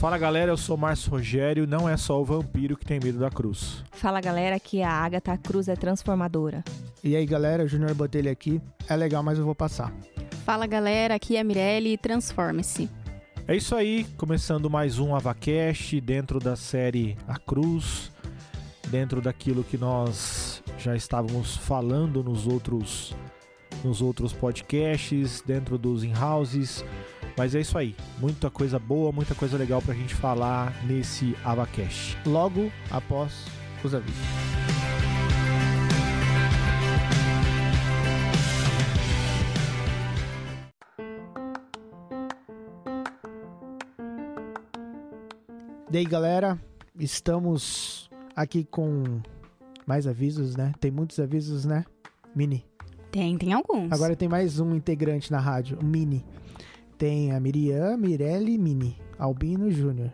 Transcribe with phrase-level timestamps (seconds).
[0.00, 1.66] Fala galera, eu sou Márcio Rogério.
[1.66, 3.84] Não é só o vampiro que tem medo da cruz.
[3.92, 6.64] Fala galera, aqui é a Agatha, a cruz é transformadora.
[7.04, 8.62] E aí galera, Júnior Botelho aqui.
[8.88, 9.92] É legal, mas eu vou passar.
[10.42, 12.88] Fala galera, aqui é a Mirelle Transforme-se.
[13.46, 18.10] É isso aí, começando mais um Avacast dentro da série A Cruz,
[18.88, 23.14] dentro daquilo que nós já estávamos falando nos outros
[23.84, 26.84] nos outros podcasts, dentro dos in-houses.
[27.40, 32.18] Mas é isso aí, muita coisa boa, muita coisa legal pra gente falar nesse Avacast.
[32.26, 33.46] Logo após
[33.82, 34.20] os avisos.
[45.90, 46.60] E aí galera,
[46.98, 49.22] estamos aqui com
[49.86, 50.74] mais avisos, né?
[50.78, 51.86] Tem muitos avisos, né?
[52.36, 52.66] Mini.
[53.10, 53.90] Tem, tem alguns.
[53.90, 56.22] Agora tem mais um integrante na rádio, o Mini.
[57.00, 60.12] Tem a Miriam, Mirelle, Mini, Albino Júnior.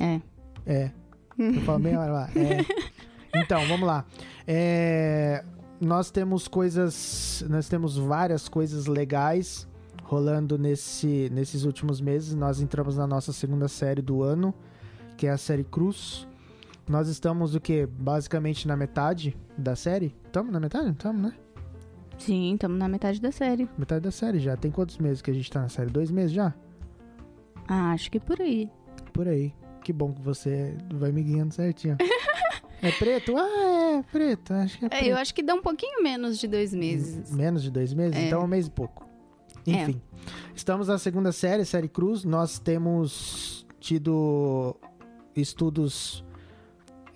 [0.00, 0.22] É.
[0.64, 0.90] É.
[1.38, 2.30] Eu falo meia hora lá.
[2.34, 3.40] É.
[3.42, 4.06] Então, vamos lá.
[4.46, 5.44] É,
[5.78, 9.68] nós temos coisas, nós temos várias coisas legais
[10.02, 12.34] rolando nesse, nesses últimos meses.
[12.34, 14.54] Nós entramos na nossa segunda série do ano,
[15.18, 16.26] que é a série Cruz.
[16.88, 17.84] Nós estamos o que?
[17.84, 20.16] Basicamente na metade da série?
[20.24, 20.88] Estamos na metade?
[20.92, 21.34] Estamos, né?
[22.18, 23.68] Sim, estamos na metade da série.
[23.78, 24.56] Metade da série já.
[24.56, 25.90] Tem quantos meses que a gente tá na série?
[25.90, 26.54] Dois meses já?
[27.68, 28.70] Ah, acho que por aí.
[29.12, 29.52] Por aí.
[29.84, 31.96] Que bom que você vai me guiando certinho.
[32.82, 33.36] é preto?
[33.36, 34.52] Ah, é preto.
[34.54, 35.06] Acho que é É, preto.
[35.06, 37.30] eu acho que dá um pouquinho menos de dois meses.
[37.30, 38.16] Menos de dois meses?
[38.16, 38.26] É.
[38.26, 39.06] Então um mês e pouco.
[39.66, 40.00] Enfim.
[40.54, 42.24] Estamos na segunda série, série Cruz.
[42.24, 44.74] Nós temos tido
[45.34, 46.24] estudos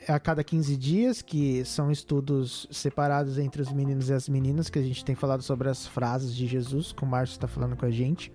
[0.09, 4.79] a cada 15 dias, que são estudos separados entre os meninos e as meninas, que
[4.79, 7.87] a gente tem falado sobre as frases de Jesus, que o Márcio está falando com
[7.87, 8.33] a gente.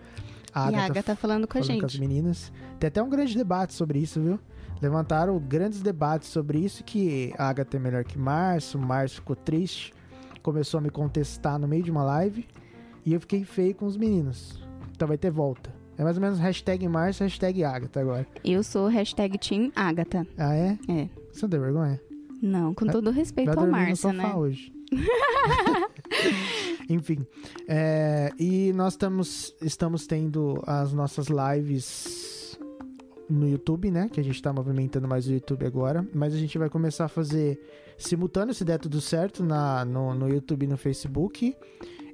[0.55, 2.01] e a Agatha tá falando com a falando com as gente.
[2.01, 2.51] meninas.
[2.79, 4.39] Tem até um grande debate sobre isso, viu?
[4.81, 9.35] Levantaram grandes debates sobre isso, que a Agatha é melhor que Márcio, o Márcio ficou
[9.35, 9.93] triste,
[10.41, 12.47] começou a me contestar no meio de uma live,
[13.05, 14.59] e eu fiquei feio com os meninos.
[14.91, 15.74] Então vai ter volta.
[15.97, 18.27] É mais ou menos hashtag Márcio, hashtag Agatha agora.
[18.43, 20.27] Eu sou hashtag Team Agatha.
[20.37, 20.77] Ah, é?
[20.89, 21.09] É.
[21.31, 22.01] Você não tem vergonha?
[22.41, 24.35] Não, com todo respeito Vai ao dormir no Márcio, sofá né?
[24.35, 24.73] hoje.
[26.89, 27.25] Enfim,
[27.67, 32.59] é, e nós estamos, estamos tendo as nossas lives
[33.29, 34.09] no YouTube, né?
[34.11, 36.05] Que a gente tá movimentando mais o YouTube agora.
[36.13, 37.59] Mas a gente vai começar a fazer
[37.97, 41.55] simultâneo, se der tudo certo, na, no, no YouTube e no Facebook.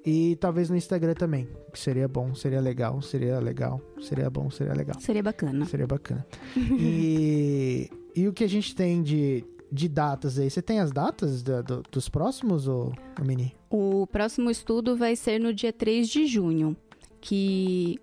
[0.05, 1.47] E talvez no Instagram também.
[1.71, 4.99] Que seria bom, seria legal, seria legal, seria bom, seria legal.
[4.99, 5.65] Seria bacana.
[5.65, 6.25] Seria bacana.
[6.57, 10.49] e, e o que a gente tem de, de datas aí?
[10.49, 13.53] Você tem as datas da- do- dos próximos, ô, ô Mini?
[13.69, 16.75] O próximo estudo vai ser no dia 3 de junho,
[17.21, 17.99] que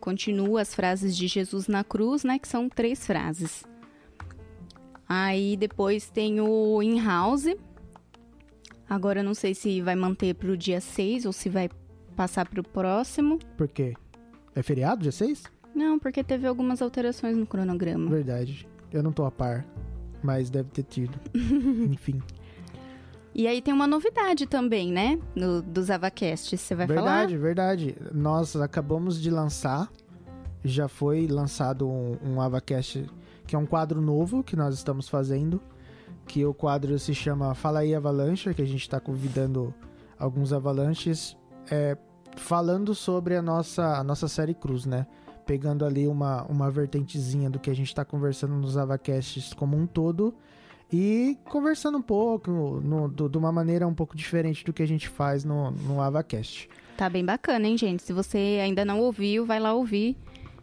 [0.00, 2.38] continua as frases de Jesus na cruz, né?
[2.38, 3.62] Que são três frases.
[5.08, 7.46] Aí depois tem o in-house.
[8.90, 11.70] Agora eu não sei se vai manter pro dia 6 ou se vai
[12.16, 13.38] passar pro próximo.
[13.56, 13.94] Por quê?
[14.52, 15.44] É feriado, dia 6?
[15.72, 18.10] Não, porque teve algumas alterações no cronograma.
[18.10, 18.68] Verdade.
[18.92, 19.64] Eu não tô a par,
[20.20, 21.16] mas deve ter tido.
[21.88, 22.20] Enfim.
[23.32, 25.20] E aí tem uma novidade também, né?
[25.36, 26.60] No, dos Avacasts.
[26.60, 27.42] Você vai verdade, falar?
[27.42, 27.96] verdade.
[28.12, 29.88] Nós acabamos de lançar,
[30.64, 33.06] já foi lançado um, um AvaCast,
[33.46, 35.62] que é um quadro novo que nós estamos fazendo,
[36.30, 39.74] que o quadro se chama Fala aí Avalanche, que a gente está convidando
[40.16, 41.36] alguns avalanches,
[41.68, 41.96] é,
[42.36, 45.08] falando sobre a nossa, a nossa série Cruz, né?
[45.44, 49.88] Pegando ali uma, uma vertentezinha do que a gente está conversando nos AvaCasts como um
[49.88, 50.32] todo
[50.92, 52.48] e conversando um pouco
[52.80, 56.00] no, do- de uma maneira um pouco diferente do que a gente faz no, no
[56.00, 56.68] AvaCast.
[56.96, 58.04] Tá bem bacana, hein, gente?
[58.04, 60.16] Se você ainda não ouviu, vai lá ouvir.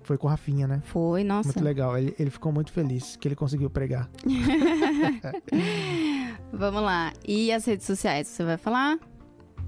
[0.07, 0.81] Foi com o Rafinha, né?
[0.85, 1.49] Foi, nossa.
[1.49, 1.97] Muito legal.
[1.97, 4.09] Ele, ele ficou muito feliz que ele conseguiu pregar.
[6.53, 7.11] Vamos lá.
[7.27, 8.97] E as redes sociais, você vai falar?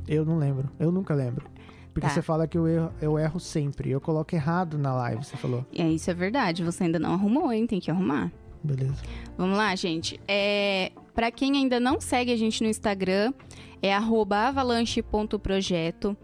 [0.07, 0.69] Eu não lembro.
[0.79, 1.45] Eu nunca lembro.
[1.93, 2.13] Porque Tá.
[2.13, 3.91] você fala que eu erro, eu erro sempre.
[3.91, 5.65] Eu coloco errado na live, você falou.
[5.75, 6.63] É, isso é verdade.
[6.63, 7.67] Você ainda não arrumou, hein?
[7.67, 8.31] Tem que arrumar.
[8.63, 8.95] Beleza.
[9.37, 10.17] Vamos lá, gente.
[10.25, 13.33] É, para quem ainda não segue a gente no Instagram,
[13.81, 16.15] é avalanche.projeto.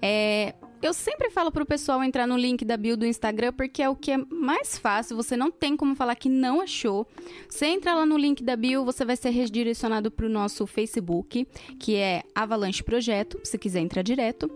[0.00, 3.88] É, eu sempre falo pro pessoal entrar no link da bio do Instagram, porque é
[3.88, 7.06] o que é mais fácil, você não tem como falar que não achou.
[7.48, 11.46] Você entra lá no link da bio, você vai ser redirecionado pro nosso Facebook,
[11.78, 14.50] que é Avalanche Projeto, se quiser entrar direto.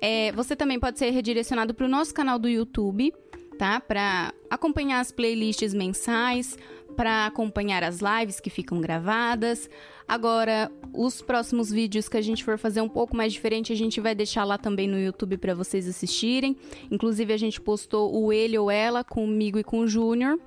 [0.00, 3.12] É, você também pode ser redirecionado pro nosso canal do YouTube,
[3.58, 3.80] tá?
[3.80, 6.56] Para acompanhar as playlists mensais,
[6.98, 9.70] para acompanhar as lives que ficam gravadas.
[10.08, 14.00] Agora, os próximos vídeos que a gente for fazer um pouco mais diferente, a gente
[14.00, 16.56] vai deixar lá também no YouTube para vocês assistirem.
[16.90, 20.40] Inclusive, a gente postou o ele ou ela comigo e com o Júnior.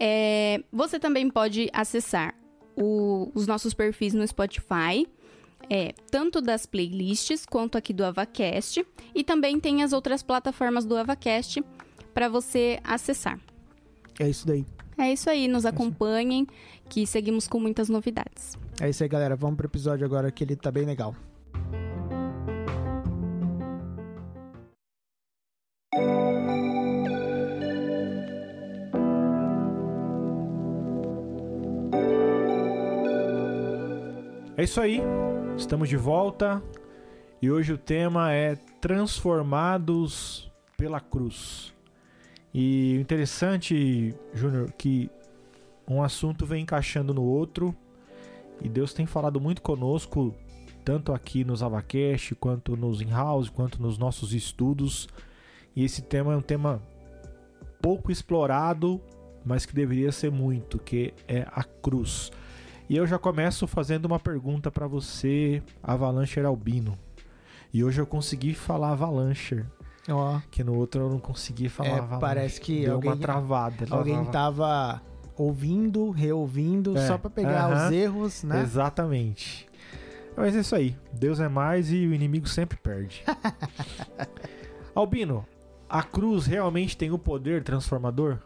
[0.00, 2.34] É, você também pode acessar
[2.74, 5.06] o, os nossos perfis no Spotify.
[5.68, 8.82] É, tanto das playlists quanto aqui do Avacast.
[9.14, 11.62] E também tem as outras plataformas do Avacast
[12.14, 13.38] para você acessar.
[14.18, 14.64] É isso daí.
[14.96, 16.46] É isso aí, nos acompanhem,
[16.88, 18.56] que seguimos com muitas novidades.
[18.80, 19.36] É isso aí, galera.
[19.36, 21.14] Vamos pro episódio agora que ele tá bem legal.
[34.56, 35.02] É isso aí,
[35.58, 36.62] estamos de volta
[37.42, 41.73] e hoje o tema é Transformados pela Cruz.
[42.54, 45.10] E interessante, Júnior, que
[45.88, 47.74] um assunto vem encaixando no outro
[48.62, 50.32] e Deus tem falado muito conosco,
[50.84, 55.08] tanto aqui nos Avacast, quanto nos in-house, quanto nos nossos estudos.
[55.74, 56.80] E esse tema é um tema
[57.82, 59.00] pouco explorado,
[59.44, 62.30] mas que deveria ser muito, que é a cruz.
[62.88, 66.96] E eu já começo fazendo uma pergunta para você, Avalancher Albino.
[67.72, 69.66] E hoje eu consegui falar Avalancher,
[70.08, 73.86] Ó, que no outro eu não consegui falar É, parece que Deu alguém- uma travada.
[73.90, 75.00] alguém tava
[75.36, 78.60] ouvindo, reouvindo, É, só pra pegar os erros, né?
[78.62, 79.66] Exatamente.
[80.36, 80.96] Mas é isso aí.
[81.12, 83.22] Deus é mais e o inimigo sempre perde.
[84.94, 85.44] Albino,
[85.88, 88.38] a cruz realmente tem o poder transformador?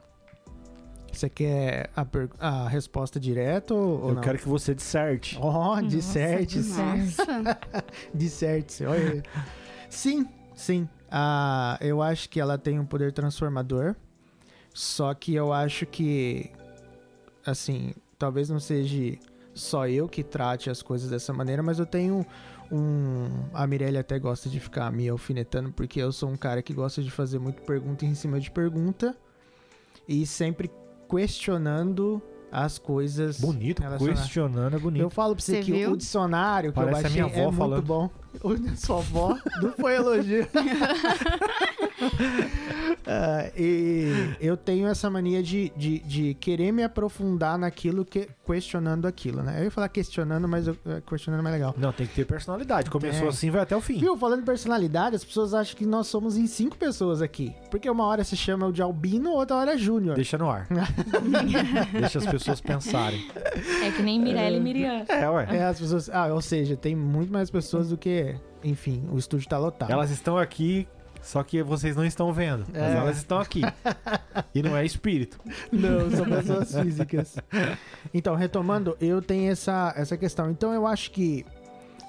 [1.12, 4.22] Você quer a, per- a resposta direta ou, ou eu não?
[4.22, 5.36] quero que você disserte.
[5.40, 6.82] Ó, disserte, sim.
[8.14, 9.22] Disserte, olha.
[9.88, 10.88] Sim, sim.
[11.80, 13.94] Eu acho que ela tem um poder transformador.
[14.74, 16.50] Só que eu acho que,
[17.44, 19.18] assim, talvez não seja
[19.54, 22.24] só eu que trate as coisas dessa maneira, mas eu tenho
[22.70, 23.26] um.
[23.52, 27.02] A Mirelle até gosta de ficar me alfinetando, porque eu sou um cara que gosta
[27.02, 29.16] de fazer muito pergunta em cima de pergunta
[30.06, 30.70] e sempre
[31.10, 33.38] questionando as coisas.
[33.40, 35.02] Bonito, questionando é bonito.
[35.02, 35.92] Eu falo pra você, Você que viu?
[35.92, 37.72] o dicionário que Parece a eu baixei minha avó é falando.
[37.72, 38.10] muito bom.
[38.42, 40.46] O sua avó não foi elogio.
[43.08, 49.06] Ah, e eu tenho essa mania de, de, de querer me aprofundar naquilo que questionando
[49.06, 49.60] aquilo, né?
[49.60, 51.74] Eu ia falar questionando, mas eu, eh, questionando é mais legal.
[51.76, 52.90] Não, tem que ter personalidade.
[52.90, 53.28] Começou Tem.
[53.28, 53.98] assim, vai até o fim.
[53.98, 57.54] Viu, falando de personalidade, as pessoas acham que nós somos em cinco pessoas aqui.
[57.70, 60.14] Porque uma hora se chama o de Albino, outra hora é Júnior.
[60.14, 60.66] Deixa no ar.
[61.92, 63.26] Deixa as pessoas pensarem.
[63.82, 65.04] É que nem Mirelle e Miriam.
[65.08, 65.56] É, ué.
[65.56, 66.10] É, as pessoas.
[66.10, 68.34] Ah, ou seja, tem muito mais pessoas do que.
[68.62, 69.90] Enfim, o estúdio tá lotado.
[69.90, 70.88] Elas estão aqui,
[71.28, 72.64] só que vocês não estão vendo.
[72.72, 72.96] Mas É.
[72.96, 73.60] elas estão aqui.
[74.54, 75.38] E não é espírito.
[75.70, 77.36] Não, são pessoas físicas.
[78.14, 80.50] Então, retomando, eu tenho essa, essa questão.
[80.50, 81.44] Então, eu acho que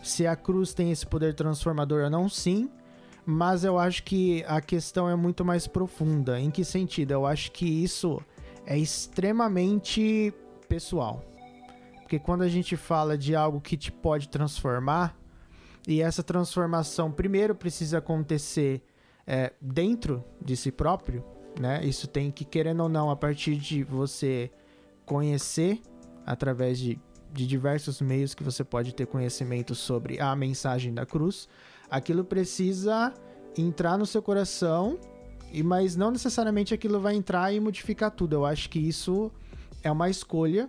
[0.02, 2.70] se a cruz tem esse poder transformador ou não, sim.
[3.26, 6.40] Mas eu acho que a questão é muito mais profunda.
[6.40, 7.12] Em que sentido?
[7.12, 8.22] Eu acho que isso
[8.66, 10.34] é extremamente
[10.68, 11.24] pessoal.
[12.02, 15.14] Porque quando a gente fala de algo que te pode transformar,
[15.88, 18.82] e essa transformação primeiro precisa acontecer
[19.30, 21.24] é, dentro de si próprio,
[21.60, 21.86] né?
[21.86, 24.50] Isso tem que, querendo ou não, a partir de você
[25.06, 25.80] conhecer
[26.26, 27.00] através de,
[27.32, 31.48] de diversos meios que você pode ter conhecimento sobre a mensagem da cruz,
[31.92, 33.14] aquilo precisa
[33.56, 34.98] entrar no seu coração,
[35.54, 38.34] e mas não necessariamente aquilo vai entrar e modificar tudo.
[38.34, 39.32] Eu acho que isso
[39.84, 40.68] é uma escolha.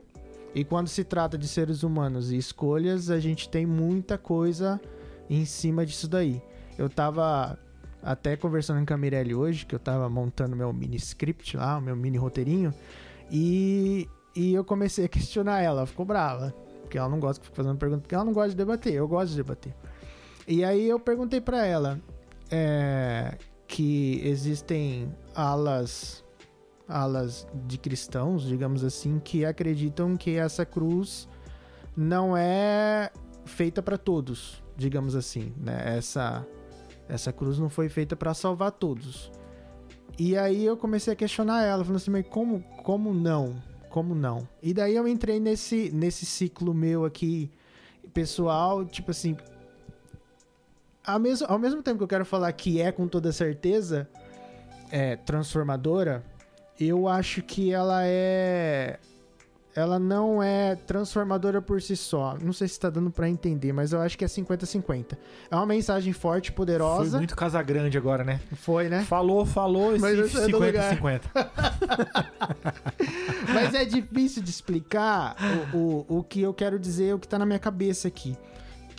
[0.54, 4.78] E quando se trata de seres humanos e escolhas, a gente tem muita coisa
[5.30, 6.42] em cima disso daí.
[6.76, 7.58] Eu tava
[8.02, 11.80] até conversando com a Mirelle hoje, que eu tava montando meu mini script lá, o
[11.80, 12.72] meu mini roteirinho,
[13.30, 17.48] e, e eu comecei a questionar ela, ela ficou brava, porque ela não gosta que
[17.50, 19.74] eu fazendo pergunta, porque ela não gosta de debater, eu gosto de debater.
[20.46, 22.00] E aí eu perguntei pra ela
[22.50, 23.36] é,
[23.68, 26.24] que existem alas
[26.88, 31.28] alas de cristãos, digamos assim, que acreditam que essa cruz
[31.96, 33.12] não é
[33.44, 35.96] feita para todos, digamos assim, né?
[35.96, 36.44] Essa
[37.10, 39.30] essa cruz não foi feita para salvar todos.
[40.18, 43.56] E aí eu comecei a questionar ela, falando assim, como como não?
[43.88, 44.46] Como não?
[44.62, 47.50] E daí eu entrei nesse nesse ciclo meu aqui
[48.12, 49.36] pessoal, tipo assim,
[51.04, 54.08] ao mesmo, ao mesmo tempo que eu quero falar que é com toda certeza
[54.90, 56.24] é, transformadora,
[56.78, 58.98] eu acho que ela é
[59.74, 62.36] ela não é transformadora por si só.
[62.42, 65.16] Não sei se tá dando pra entender, mas eu acho que é 50-50.
[65.50, 67.18] É uma mensagem forte, Foi poderosa.
[67.18, 68.40] muito Casa Grande agora, né?
[68.54, 69.04] Foi, né?
[69.04, 70.96] Falou, falou, Mas esse eu sei do lugar.
[70.96, 71.20] 50-50.
[73.52, 75.36] Mas é difícil de explicar
[75.72, 78.36] o, o, o que eu quero dizer, o que tá na minha cabeça aqui.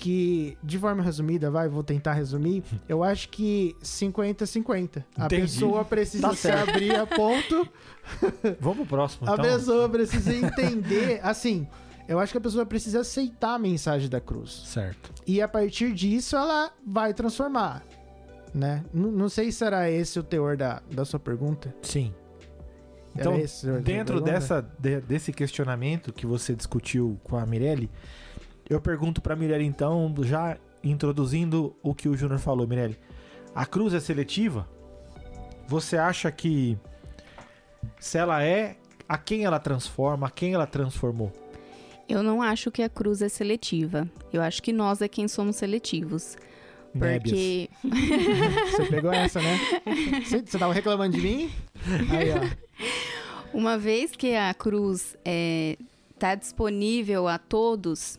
[0.01, 2.63] Que, de forma resumida, vai, vou tentar resumir.
[2.89, 5.03] Eu acho que 50-50.
[5.15, 5.41] A Entendi.
[5.43, 6.69] pessoa precisa Tá se certo.
[6.71, 7.67] abrir a ponto.
[8.59, 9.45] Vamos pro próximo, A então.
[9.45, 11.19] pessoa precisa entender.
[11.21, 11.67] Assim,
[12.07, 14.63] eu acho que a pessoa precisa aceitar a mensagem da cruz.
[14.65, 15.11] Certo.
[15.27, 17.83] E a partir disso, ela vai transformar.
[18.51, 18.83] Né?
[18.91, 21.73] N- não sei se era esse o teor da, da sua pergunta.
[21.83, 22.11] Sim.
[23.15, 27.87] Era Então, dentro dessa, de- desse questionamento que você discutiu com a Mirelle,
[28.71, 32.97] eu pergunto pra Mirelle, então, já introduzindo o que o Júnior falou, Mirelle.
[33.53, 34.65] A cruz é seletiva?
[35.67, 36.77] Você acha que
[37.99, 38.77] se ela é,
[39.09, 41.33] a quem ela transforma, a quem ela transformou?
[42.07, 44.09] Eu não acho que a cruz é seletiva.
[44.31, 46.37] Eu acho que nós é quem somos seletivos.
[46.97, 47.69] Porque
[48.71, 49.59] Você pegou essa, né?
[50.23, 51.51] Você, você tava reclamando de mim?
[52.09, 53.57] Aí, ó.
[53.57, 58.17] uma vez que a cruz está disponível a todos,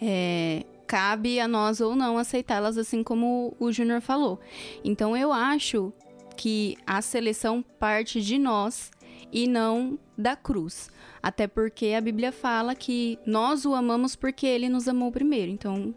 [0.00, 4.40] é, cabe a nós ou não aceitá-las, assim como o Júnior falou.
[4.84, 5.92] Então eu acho
[6.36, 8.90] que a seleção parte de nós
[9.32, 10.90] e não da cruz.
[11.22, 15.50] Até porque a Bíblia fala que nós o amamos porque ele nos amou primeiro.
[15.50, 15.94] Então,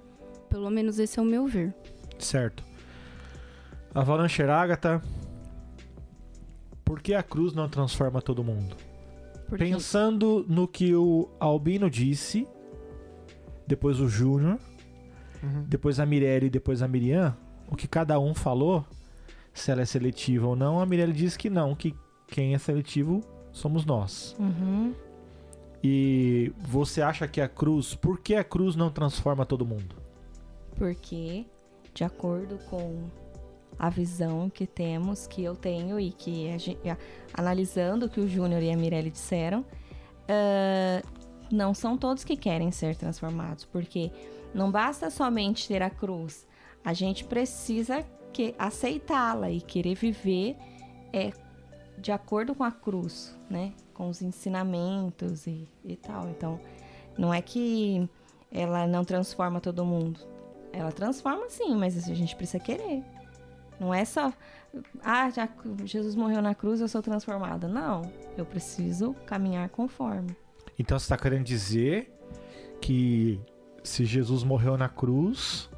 [0.50, 1.74] pelo menos esse é o meu ver.
[2.18, 2.64] Certo.
[3.94, 5.02] Avalanche Agatha.
[6.84, 8.76] Por que a cruz não transforma todo mundo?
[9.58, 12.48] Pensando no que o Albino disse,
[13.70, 14.58] depois o Júnior,
[15.42, 15.64] Uhum.
[15.68, 17.38] depois a Mirelle e depois a Miriam,
[17.70, 18.84] o que cada um falou,
[19.54, 21.96] se ela é seletiva ou não, a Mirelle disse que não, que
[22.28, 23.22] quem é seletivo
[23.52, 24.36] somos nós.
[24.40, 24.94] Uhum.
[25.84, 29.96] E você acha que a cruz, por que a cruz não transforma todo mundo?
[30.76, 31.46] Porque,
[31.94, 33.04] de acordo com
[33.78, 36.98] a visão que temos, que eu tenho e que a
[37.34, 39.64] analisando o que o Júnior e a Mirelle disseram,
[40.28, 41.02] ah,
[41.52, 44.12] não são todos que querem ser transformados, porque
[44.54, 46.48] não basta somente ter a cruz,
[46.84, 50.56] a gente precisa que aceitá-la e querer viver
[51.12, 51.32] é,
[51.98, 53.74] de acordo com a cruz, né?
[53.94, 56.30] Com os ensinamentos e, e tal.
[56.30, 56.60] Então,
[57.18, 58.08] não é que
[58.52, 60.20] ela não transforma todo mundo.
[60.72, 63.04] Ela transforma sim, mas a gente precisa querer.
[63.80, 64.32] Não é só,
[65.02, 65.48] ah, já
[65.86, 67.68] Jesus morreu na cruz, eu sou transformada.
[67.68, 68.02] Não,
[68.38, 70.36] eu preciso caminhar conforme.
[70.80, 72.10] Então você está querendo dizer
[72.82, 73.40] que
[73.84, 75.70] se Jesus morreu na cruz,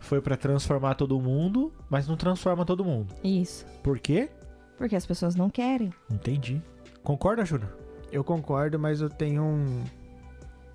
[0.00, 3.14] foi para transformar todo mundo, mas não transforma todo mundo.
[3.22, 3.64] Isso.
[3.84, 4.28] Por quê?
[4.76, 5.90] Porque as pessoas não querem.
[6.10, 6.60] Entendi.
[7.02, 7.76] Concorda, Júnior?
[8.10, 9.84] Eu concordo, mas eu tenho um.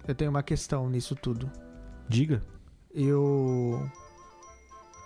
[0.07, 1.51] Eu tenho uma questão nisso tudo.
[2.07, 2.41] Diga.
[2.93, 3.89] Eu.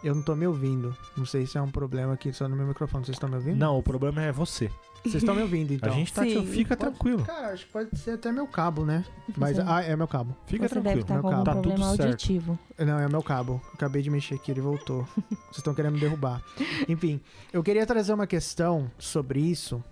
[0.05, 0.95] Eu não tô me ouvindo.
[1.17, 3.03] Não sei se é um problema aqui só no meu microfone.
[3.03, 3.57] Vocês estão me ouvindo?
[3.57, 4.69] Não, o problema é você.
[5.01, 5.91] Vocês estão me ouvindo, então.
[5.91, 7.24] a gente tá aqui, fica Pode- tranquilo.
[7.25, 9.03] Cara, acho que pode ser até meu cabo, né?
[9.35, 9.57] Mas.
[9.59, 10.35] Ah, é meu cabo.
[10.45, 11.01] Fica Você deve tranquilo.
[11.01, 11.45] estar meu com algum cabo.
[11.45, 12.01] Tá tudo problema certo.
[12.09, 12.59] auditivo.
[12.77, 13.59] Não, é meu cabo.
[13.74, 15.03] Acabei de mexer aqui, ele voltou.
[15.29, 16.39] Vocês estão querendo me derrubar.
[16.88, 17.19] Enfim,
[17.51, 19.83] eu queria trazer uma questão sobre isso,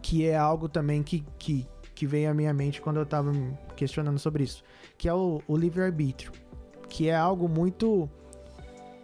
[0.00, 3.56] que é algo também que, que, que veio à minha mente quando eu tava me
[3.76, 4.62] questionando sobre isso,
[4.96, 6.30] que é o, o livre-arbítrio,
[6.88, 8.08] que é algo muito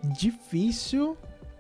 [0.03, 1.17] difícil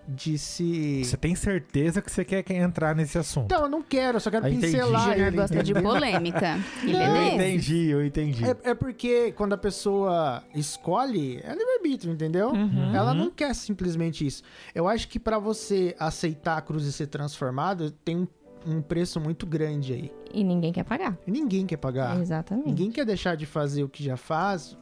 [0.09, 1.05] de se...
[1.05, 3.45] Você tem certeza que você quer entrar nesse assunto?
[3.45, 6.59] Então, eu não quero, eu só quero Ah, pincelar ele, gosta de polêmica.
[6.83, 8.45] Ele Não, é eu entendi, eu entendi.
[8.45, 12.51] É, é porque quando a pessoa escolhe, é livre-arbítrio, entendeu?
[12.51, 12.95] Uhum.
[12.95, 14.43] Ela não quer simplesmente isso.
[14.75, 18.27] Eu acho que pra você aceitar a cruz e ser transformado, tem um,
[18.67, 20.13] um preço muito grande aí.
[20.35, 21.17] E ninguém quer pagar.
[21.25, 22.21] E ninguém quer pagar.
[22.21, 22.67] Exatamente.
[22.67, 24.77] Ninguém quer deixar de fazer o que já faz.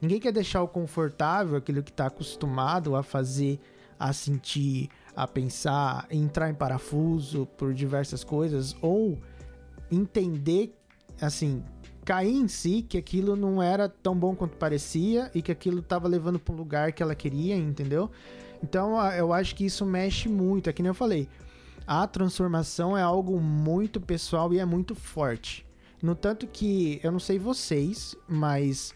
[0.00, 3.58] Ninguém quer deixar o confortável, aquilo que tá acostumado a fazer,
[3.98, 9.18] a sentir, a pensar, entrar em parafuso por diversas coisas, ou
[9.90, 10.76] entender,
[11.20, 11.64] assim,
[12.04, 16.06] cair em si que aquilo não era tão bom quanto parecia e que aquilo tava
[16.06, 18.10] levando para um lugar que ela queria, entendeu?
[18.62, 21.28] Então eu acho que isso mexe muito, é que nem eu falei.
[21.86, 25.66] A transformação é algo muito pessoal e é muito forte.
[26.02, 28.94] No tanto que, eu não sei vocês, mas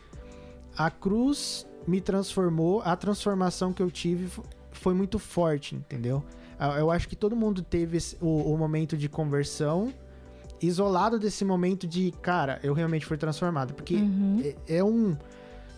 [0.77, 6.23] a cruz me transformou, a transformação que eu tive fo- foi muito forte, entendeu?
[6.79, 9.93] Eu acho que todo mundo teve esse- o, o momento de conversão,
[10.61, 13.75] isolado desse momento de, cara, eu realmente fui transformado.
[13.75, 14.41] Porque Uhum.
[14.69, 15.17] é, é um.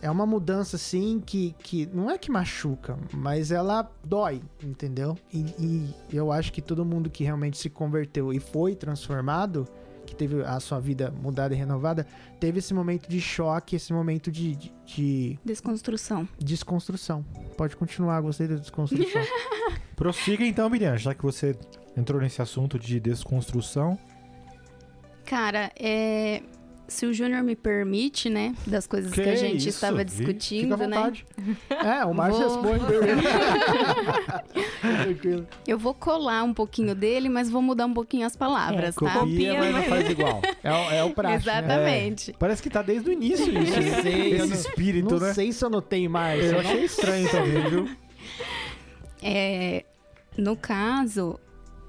[0.02, 5.16] É uma mudança, assim, que, que não é que machuca, mas ela dói, entendeu?
[5.32, 9.66] E, e eu acho que todo mundo que realmente se converteu e foi transformado
[10.04, 12.06] que teve a sua vida mudada e renovada,
[12.38, 16.28] teve esse momento de choque, esse momento de, de, de Desconstrução.
[16.38, 17.24] desconstrução.
[17.56, 19.22] Pode continuar, gostei da desconstrução.
[19.96, 21.56] Prossiga então, Miriam, já que você
[21.96, 23.98] entrou nesse assunto de desconstrução.
[25.24, 26.42] Cara, é.
[26.86, 28.54] Se o Júnior me permite, né?
[28.66, 29.68] Das coisas que, a gente isso?
[29.70, 30.96] estava discutindo, Fica à né?
[30.96, 31.26] vontade.
[31.70, 32.92] é, o Márcio Vou- responde.
[34.80, 35.46] Tranquilo.
[35.66, 39.18] Eu vou colar um pouquinho dele, mas vou mudar um pouquinho as palavras, É, tá?
[39.20, 40.40] Copia, mas não faz igual.
[40.62, 41.56] É, o- é o prático, né?
[41.58, 42.34] Exatamente.
[42.38, 43.78] Parece que tá desde o início isso.
[43.80, 45.34] Eu sei, Esse não- espírito, Não né?
[45.34, 46.44] sei se eu notei mais.
[46.44, 47.88] Eu Eu achei estranho também, viu?
[49.22, 49.84] É,
[50.36, 51.38] no caso,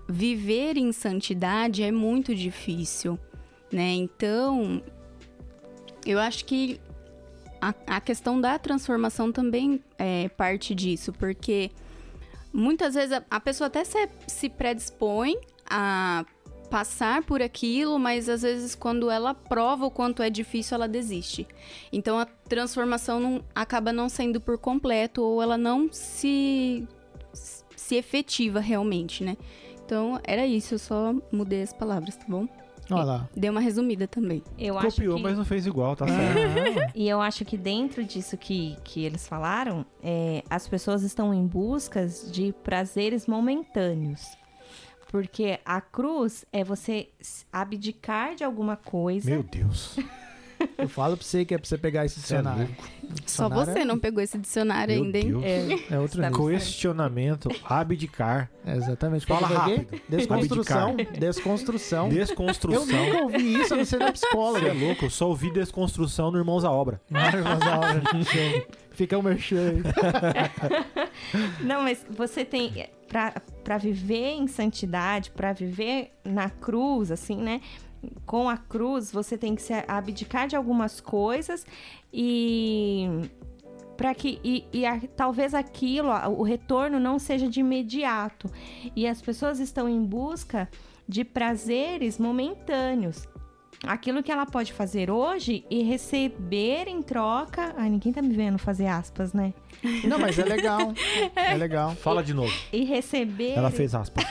[0.07, 3.19] viver em santidade é muito difícil,
[3.75, 3.91] né?
[3.93, 4.81] Então,
[6.05, 6.79] eu acho que
[7.61, 11.71] a, a questão da transformação também é parte disso, porque
[12.53, 15.35] muitas vezes a, a pessoa até se, se predispõe
[15.69, 16.25] a
[16.69, 21.47] passar por aquilo, mas às vezes quando ela prova o quanto é difícil, ela desiste.
[21.91, 26.87] Então a transformação não- acaba não sendo por completo ou ela não se
[27.33, 29.37] se efetiva realmente, né?
[29.85, 32.47] Então era isso, eu só mudei as palavras, tá bom?
[32.89, 33.29] Olha lá.
[33.35, 34.43] Dei uma resumida também.
[34.57, 35.23] Eu acho Copiou, que...
[35.23, 36.39] mas não fez igual, tá certo.
[36.79, 41.33] Ah, E eu acho que dentro disso que, que eles falaram, é, as pessoas estão
[41.33, 44.37] em busca de prazeres momentâneos.
[45.09, 47.09] Porque a cruz é você
[47.51, 49.29] abdicar de alguma coisa.
[49.29, 49.97] Meu Deus.
[50.77, 52.75] Eu falo pra você que é pra você pegar esse Você é dicionário.
[53.25, 55.27] Só você não pegou esse dicionário Meu ainda, hein?
[55.29, 55.43] Deus.
[55.43, 56.47] É, É outro Tá nível.
[56.49, 59.25] Questionamento, abdicar, É, exatamente.
[59.25, 60.01] Fala rápido.
[60.09, 60.95] Desconstrução.
[61.19, 62.05] Desconstrução.
[62.07, 63.05] Eu desconstrução.
[63.05, 64.73] nunca ouvi isso, a não ser da Você é psicóloga.
[64.73, 65.05] louco?
[65.05, 66.99] Eu só ouvi desconstrução no Irmãos à Obra.
[67.09, 68.01] Mas a hora.
[68.91, 69.83] Fica o merchan aí.
[71.61, 77.59] Não, mas você tem pra para viver em santidade, pra viver na cruz, assim, né?
[78.25, 81.65] Com a cruz, você tem que se abdicar de algumas coisas
[82.13, 83.07] e
[83.97, 88.49] para que e, e a- talvez aquilo, o retorno não seja de imediato.
[88.95, 90.69] E as pessoas estão em busca
[91.07, 93.27] de prazeres momentâneos.
[93.87, 97.73] Aquilo que ela pode fazer hoje e receber em troca.
[97.77, 99.53] Ai, ninguém tá me vendo fazer aspas, né?
[100.03, 100.93] Não, mas é legal.
[101.35, 101.91] É legal.
[101.95, 102.53] Fala de novo.
[102.71, 103.53] E receber.
[103.53, 104.23] Ela fez aspas.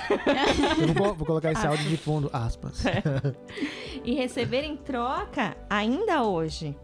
[0.81, 2.83] Eu vou, vou colocar esse áudio de fundo, aspas.
[4.05, 6.77] e receber em troca ainda hoje.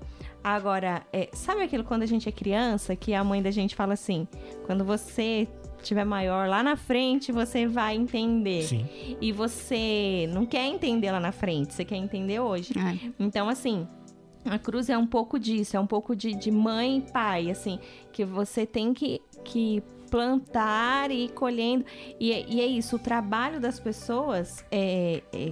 [0.43, 3.93] Agora, é, sabe aquilo quando a gente é criança, que a mãe da gente fala
[3.93, 4.27] assim:
[4.65, 5.47] quando você
[5.83, 8.63] tiver maior lá na frente, você vai entender.
[8.65, 8.87] Sim.
[9.21, 12.73] E você não quer entender lá na frente, você quer entender hoje.
[12.77, 13.87] Ai, Então, assim,
[14.45, 17.79] a cruz é um pouco disso, é um pouco de, de mãe e pai, assim,
[18.13, 21.85] que você tem que, que plantar e ir colhendo.
[22.19, 25.51] E, é- e é isso, o trabalho das pessoas, é, é-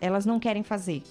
[0.00, 1.02] elas não querem fazer.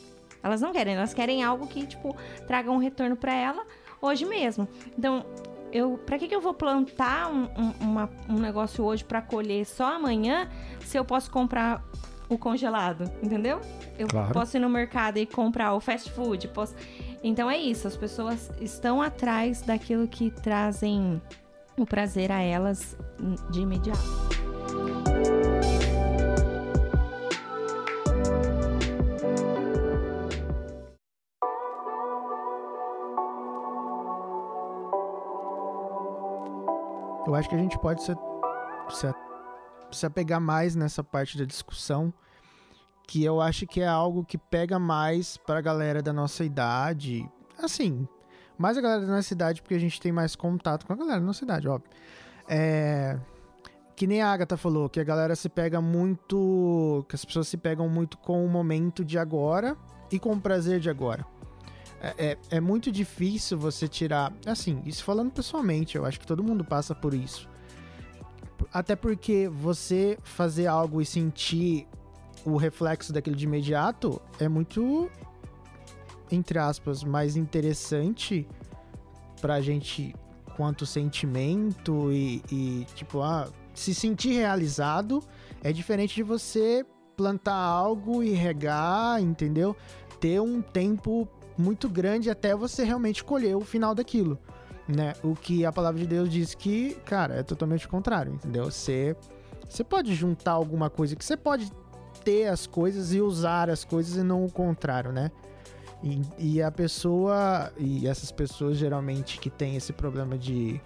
[0.41, 2.15] Elas não querem, elas querem algo que, tipo,
[2.47, 3.65] traga um retorno pra ela
[4.01, 4.67] hoje mesmo.
[4.97, 5.25] Então,
[5.73, 9.65] eu, pra que, que eu vou plantar um, um- uma- um negócio hoje pra colher
[9.65, 10.47] só amanhã
[10.81, 11.83] se eu posso comprar
[12.29, 13.59] o congelado, entendeu?
[13.97, 14.33] Eu Claro.
[14.33, 16.75] posso ir no mercado e comprar o fast food, posso...
[17.23, 21.21] Então é isso, as pessoas estão atrás daquilo que trazem
[21.77, 22.95] o prazer a elas
[23.49, 24.42] de imediato.
[37.33, 38.13] Eu acho que a gente pode se,
[38.91, 39.11] se,
[39.91, 42.13] se apegar mais nessa parte da discussão,
[43.07, 47.27] que eu acho que é algo que pega mais pra galera da nossa idade.
[47.57, 48.07] Assim,
[48.55, 51.19] mais a galera da nossa idade, porque a gente tem mais contato com a galera
[51.19, 51.89] da nossa idade, óbvio.
[52.47, 53.19] É.
[53.95, 57.03] Que nem a Agatha falou, que a galera se pega muito.
[57.09, 59.75] Que as pessoas se pegam muito com o momento de agora
[60.11, 61.25] e com o prazer de agora.
[62.03, 64.33] É, é, é muito difícil você tirar.
[64.45, 67.49] Assim, isso falando pessoalmente, eu acho que todo mundo passa por isso.
[68.73, 71.87] Até porque você fazer algo e sentir
[72.45, 75.09] o reflexo daquilo de imediato é muito,
[76.29, 78.45] entre aspas, mais interessante
[79.39, 80.13] pra gente
[80.57, 85.23] quanto sentimento e, e, tipo, ah, se sentir realizado
[85.63, 86.85] é diferente de você
[87.15, 89.75] plantar algo e regar, entendeu?
[90.19, 94.37] Ter um tempo muito grande até você realmente colher o final daquilo,
[94.87, 95.13] né?
[95.23, 98.65] O que a palavra de Deus diz que, cara, é totalmente o contrário, entendeu?
[98.65, 99.15] Você,
[99.67, 101.71] você pode juntar alguma coisa, que você pode
[102.23, 105.31] ter as coisas e usar as coisas e não o contrário, né?
[106.03, 110.81] E, e a pessoa, e essas pessoas geralmente que têm esse problema de,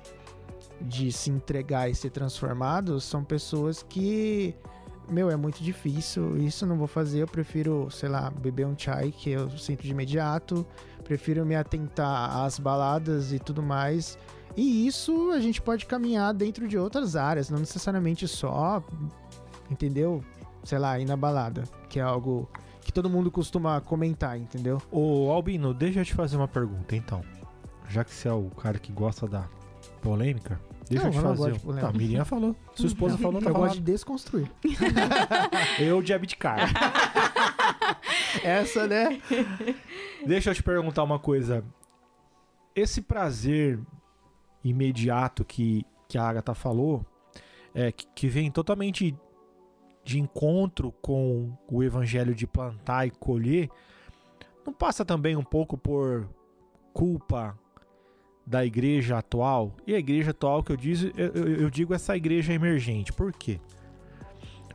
[0.80, 4.56] de se entregar e ser transformados, são pessoas que
[5.10, 9.12] meu, é muito difícil, isso não vou fazer, eu prefiro, sei lá, beber um chai
[9.12, 10.66] que eu sinto de imediato,
[11.04, 14.18] prefiro me atentar às baladas e tudo mais.
[14.56, 18.84] E isso a gente pode caminhar dentro de outras áreas, não necessariamente só,
[19.70, 20.24] entendeu?
[20.64, 22.50] Sei lá, ir na balada, que é algo
[22.82, 24.82] que todo mundo costuma comentar, entendeu?
[24.92, 27.22] Ô, Albino, deixa eu te fazer uma pergunta, então.
[27.90, 29.48] Já que você é o cara que gosta da
[30.02, 31.52] polêmica, deixa Não, eu te eu não fazer.
[31.52, 31.82] gosto de.
[31.82, 32.56] Tá, a Miriam falou.
[32.74, 34.52] Sua esposa falou, tá eu gosto de desconstruir.
[35.80, 36.60] Eu de abdicar.
[38.44, 39.22] Essa, né?
[40.26, 41.64] Deixa eu te perguntar uma coisa.
[42.76, 43.80] Esse prazer
[44.64, 47.06] imediato que, que a Agatha falou,
[47.74, 49.16] é, que, que vem totalmente
[50.04, 53.70] de encontro com o evangelho de plantar e colher,
[54.66, 56.30] não passa também um pouco por
[56.94, 57.58] culpa
[58.50, 59.76] da igreja atual?
[59.86, 61.28] E a igreja atual que eu, diz, eu,
[61.62, 63.12] eu- digo essa igreja emergente.
[63.12, 63.60] Por quê?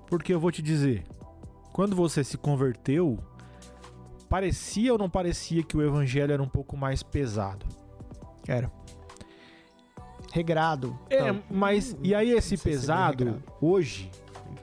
[0.07, 1.05] Porque eu vou te dizer,
[1.73, 3.19] quando você se converteu,
[4.29, 7.65] parecia ou não parecia que o evangelho era um pouco mais pesado?
[8.47, 8.71] Era.
[10.33, 10.99] Regrado.
[11.11, 14.11] É, Então, mas e aí esse é pesado hoje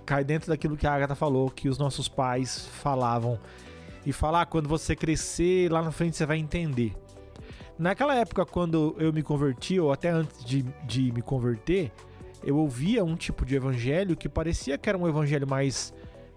[0.06, 3.40] cai dentro daquilo que a Agatha falou, que os nossos pais falavam
[4.06, 6.96] e falar quando você crescer lá na frente você vai entender.
[7.80, 11.92] Naquela época quando eu me converti ou até antes de, de me converter,
[12.44, 15.94] eu ouvia um tipo de evangelho que parecia que era um evangelho mais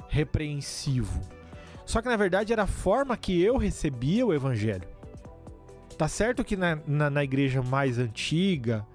[0.09, 1.21] repreensivo.
[1.85, 4.87] Só que na verdade era a forma que eu recebia o evangelho.
[5.99, 8.87] Tá certo que na, na, na igreja mais antiga,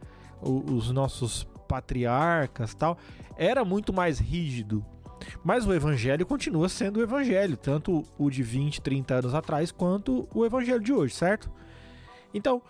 [0.42, 2.98] o- os nossos patriarcas tal,
[3.36, 4.84] era muito mais rígido.
[5.44, 10.28] Mas o evangelho continua sendo o evangelho, tanto o de 20, 30 anos atrás, quanto
[10.34, 11.52] o evangelho de hoje, certo?
[12.34, 12.62] Então,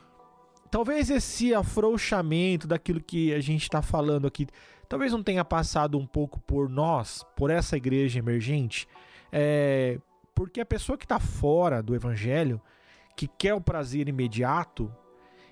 [0.69, 4.47] talvez esse afrouxamento daquilo que a gente está falando aqui,
[4.87, 8.87] talvez não tenha passado um pouco por nós, por essa igreja emergente,
[9.31, 9.99] é,
[10.33, 12.61] porque a pessoa que está fora do evangelho,
[13.15, 14.93] que quer o prazer imediato,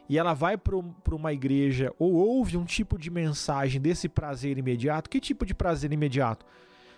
[0.08, 0.76] e ela vai para
[1.16, 5.92] uma igreja ou ouve um tipo de mensagem desse prazer imediato, que tipo de prazer
[5.92, 6.46] imediato?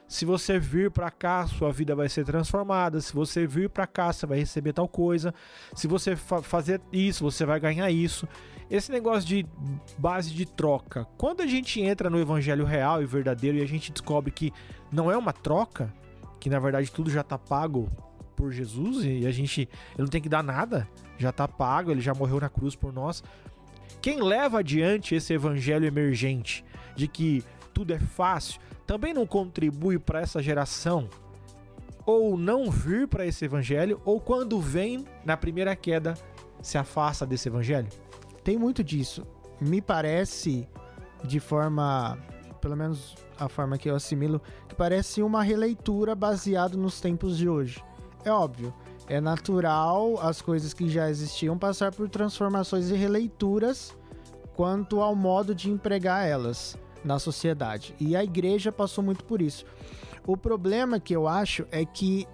[0.08, 3.02] Se você vir para cá, sua vida vai ser transformada.
[3.02, 5.34] Se você vir para cá, você vai receber tal coisa.
[5.76, 8.28] Se você fa fazer isso, você vai ganhar isso.
[8.72, 9.46] Esse negócio de
[9.98, 11.06] base de troca.
[11.17, 14.54] Quando a gente entra no evangelho real e verdadeiro e a gente descobre que
[14.91, 15.93] não é uma troca,
[16.39, 17.89] que na verdade tudo já tá pago
[18.36, 22.02] por Jesus e a gente ele não tem que dar nada, já tá pago, ele
[22.02, 23.22] já morreu na cruz por nós.
[24.02, 26.63] Quem leva adiante esse evangelho emergente
[26.96, 27.43] de que
[27.74, 31.10] tudo é fácil, também não contribui para essa geração
[32.06, 36.13] ou não vir para esse evangelho ou quando vem na primeira queda
[36.62, 37.89] se afasta desse evangelho?
[38.45, 39.28] Tem muito disso.
[39.60, 40.65] Me parece,
[41.21, 42.17] de forma,
[42.62, 47.50] pelo menos a forma que eu assimilo, que parece uma releitura baseada nos tempos de
[47.50, 47.84] hoje.
[48.23, 48.73] É óbvio,
[49.10, 53.95] é natural as coisas que já existiam passar por transformações e releituras
[54.56, 57.95] quanto ao modo de empregar elas na sociedade.
[57.99, 59.65] E a igreja passou muito por isso.
[60.25, 62.27] O problema que eu acho é que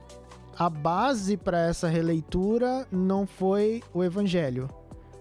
[0.58, 4.68] a base para essa releitura não foi o evangelho,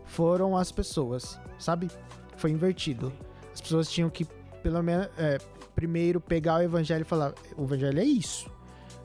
[0.05, 1.90] foram as pessoas, sabe?
[2.37, 3.12] Foi invertido.
[3.52, 4.24] As pessoas tinham que,
[4.62, 5.38] pelo menos, é,
[5.74, 8.50] primeiro pegar o evangelho e falar: o evangelho é isso.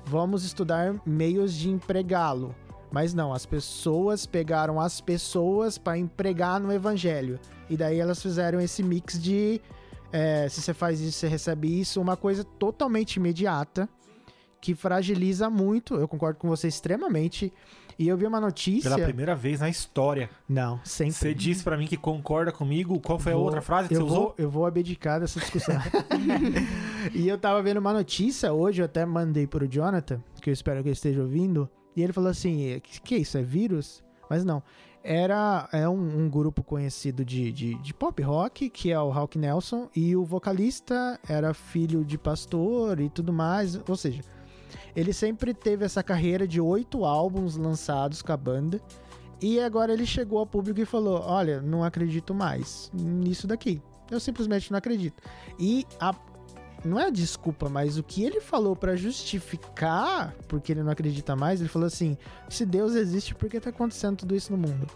[0.06, 2.56] Vamos estudar meios de empregá-lo.
[2.89, 7.38] Mas não, as pessoas pegaram as pessoas para empregar no evangelho.
[7.69, 9.62] E daí elas fizeram esse mix de
[10.12, 13.89] é, se você faz isso, você recebe isso, uma coisa totalmente imediata
[14.62, 15.96] que fragiliza muito.
[15.96, 17.54] Eu concordo com você extremamente.
[18.00, 18.91] E eu vi uma notícia.
[18.91, 20.30] Pela primeira vez na história.
[20.48, 21.13] Não, sempre.
[21.13, 23.00] Você disse para mim que concorda comigo.
[23.00, 24.36] Qual foi a Vou- outra frase que eu você vou, usou?
[24.38, 25.76] Eu vou abdicar dessa discussão.
[27.13, 30.82] e eu tava vendo uma notícia hoje, eu até mandei pro Jonathan, que eu espero
[30.84, 33.38] que ele esteja ouvindo, e ele falou assim: que, que isso?
[33.38, 34.04] É vírus?
[34.30, 34.62] Mas não.
[35.10, 39.39] Era é um, um grupo conhecido de, de, de pop rock, que é o Hawk
[39.39, 43.80] Nelson, e o vocalista era filho de pastor e tudo mais.
[43.88, 44.22] Ou seja,
[44.93, 48.82] ele sempre teve essa carreira de oito álbuns lançados com a banda.
[49.41, 53.82] E agora ele chegou ao público e falou: Olha, não acredito mais nisso daqui.
[54.12, 55.24] Eu simplesmente não acredito.
[55.58, 56.13] E a,
[56.84, 61.36] não é a desculpa, mas o que ele falou pra justificar porque ele não acredita
[61.36, 62.18] mais, ele falou assim:
[62.50, 64.88] se Deus existe, por que tá acontecendo tudo isso no mundo?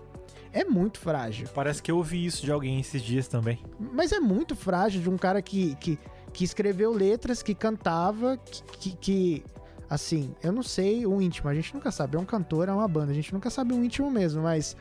[0.54, 1.48] É muito frágil.
[1.54, 3.64] Parece que eu ouvi isso de alguém esses dias também.
[3.80, 5.98] Mas é muito frágil de um cara que, que,
[6.34, 9.44] que escreveu letras, que cantava, que, que, que,
[9.92, 12.16] Assim, eu não sei o íntimo, a gente nunca sabe.
[12.16, 14.74] É um cantor, é uma banda, a gente nunca sabe o íntimo mesmo, mas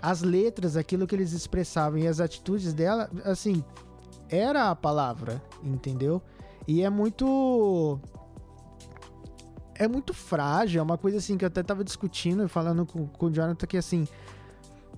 [0.00, 3.62] as letras, aquilo que eles expressavam e as atitudes dela, assim,
[4.30, 6.22] era a palavra, entendeu?
[6.66, 7.98] E é muito.
[9.74, 13.06] É muito frágil, é uma coisa assim que eu até tava discutindo e falando com,
[13.06, 14.06] com o Jonathan que assim.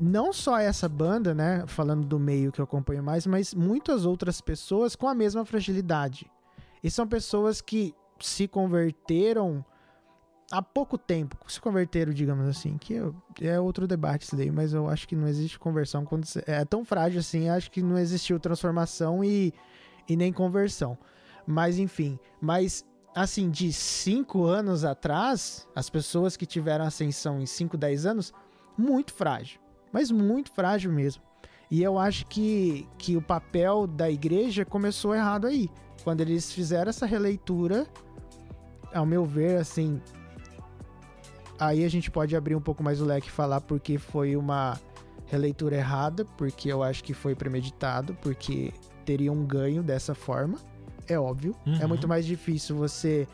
[0.00, 1.64] Não só essa banda, né?
[1.66, 6.30] Falando do meio que eu acompanho mais, mas muitas outras pessoas com a mesma fragilidade.
[6.82, 9.62] E são pessoas que se converteram
[10.50, 13.00] há pouco tempo, se converteram, digamos assim, que
[13.40, 16.84] é outro debate isso daí, mas eu acho que não existe conversão quando é tão
[16.84, 19.54] frágil assim, acho que não existiu transformação e,
[20.08, 20.98] e nem conversão.
[21.46, 22.84] Mas enfim, mas
[23.14, 28.32] assim, de 5 anos atrás, as pessoas que tiveram ascensão em 5, 10 anos,
[28.76, 29.60] muito frágil,
[29.92, 31.22] mas muito frágil mesmo.
[31.70, 35.70] E eu acho que, que o papel da igreja começou errado aí.
[36.02, 37.86] Quando eles fizeram essa releitura,
[38.92, 40.02] ao meu ver, assim,
[41.61, 44.81] aí a gente pode abrir um pouco mais o leque e falar porque foi uma
[45.27, 48.73] releitura errada, porque eu acho que foi premeditado, porque
[49.05, 50.59] teria um ganho dessa forma.
[51.07, 51.55] É óbvio.
[51.66, 51.83] É uhum.
[51.83, 53.29] É muito mais difícil você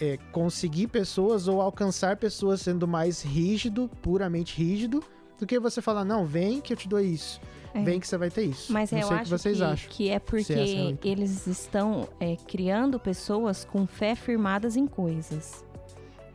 [0.00, 5.02] é, conseguir pessoas ou alcançar pessoas sendo mais rígido, puramente rígido,
[5.38, 7.40] do que você falar, não, vem que eu te dou isso.
[7.72, 7.82] É.
[7.82, 8.72] Vem que você vai ter isso.
[8.72, 12.08] Mas não eu sei acho que, vocês que, acham, que é porque é eles estão
[12.20, 15.64] é, criando pessoas com fé firmadas em coisas.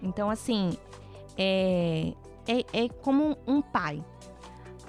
[0.02, 0.78] Então, assim,
[1.40, 2.14] é,
[2.46, 4.04] é, é como um pai.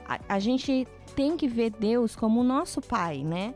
[0.04, 3.54] A, a gente tem que ver Deus como o nosso pai, né?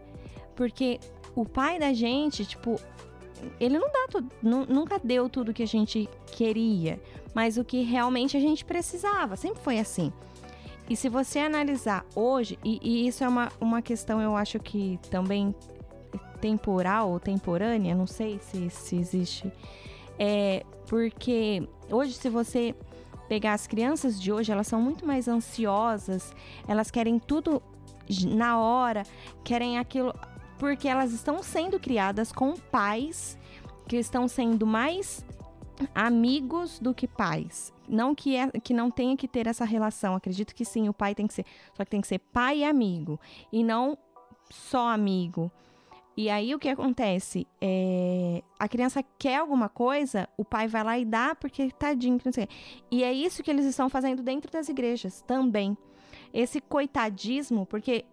[0.55, 1.01] Porque
[1.35, 2.81] o pai da gente, tipo,
[3.59, 7.01] ele não dá tudo, nunca deu tudo que a gente queria,
[7.35, 10.13] mas o que realmente a gente precisava, sempre foi assim.
[10.89, 15.01] E se você analisar hoje, e, e isso é uma, uma questão, eu acho que
[15.11, 15.55] também
[16.41, 19.51] temporal ou temporânea, não sei se, se existe,
[20.19, 22.75] é porque hoje, se você
[23.29, 26.35] pegar as crianças de hoje, elas são muito mais ansiosas,
[26.69, 27.63] elas querem tudo
[28.29, 29.05] na hora,
[29.43, 30.15] querem aquilo.
[30.59, 33.37] Porque elas estão sendo criadas com pais
[33.89, 35.25] que estão sendo mais
[35.95, 37.73] amigos do que pais.
[37.89, 40.15] Não que, é, que não tenha que ter essa relação.
[40.15, 41.45] Acredito que sim, o pai tem que ser.
[41.75, 43.21] Só que tem que ser pai e amigo.
[43.53, 43.99] E não
[44.51, 45.51] só amigo.
[46.17, 47.47] E aí o que acontece?
[47.61, 52.33] É, a criança quer alguma coisa, o pai vai lá e dá porque tadinho, não
[52.33, 52.49] sei.
[52.91, 55.77] E é isso que eles estão fazendo dentro das igrejas também.
[56.33, 58.05] Esse coitadismo, porque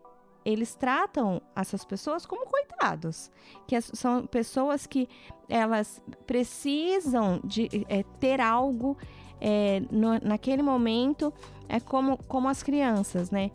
[0.43, 3.31] eles tratam essas pessoas como coitados,
[3.67, 5.07] que são pessoas que
[5.47, 8.97] elas precisam de é, ter algo
[9.39, 11.33] é, no, naquele momento,
[11.69, 13.51] é como, como as crianças, né?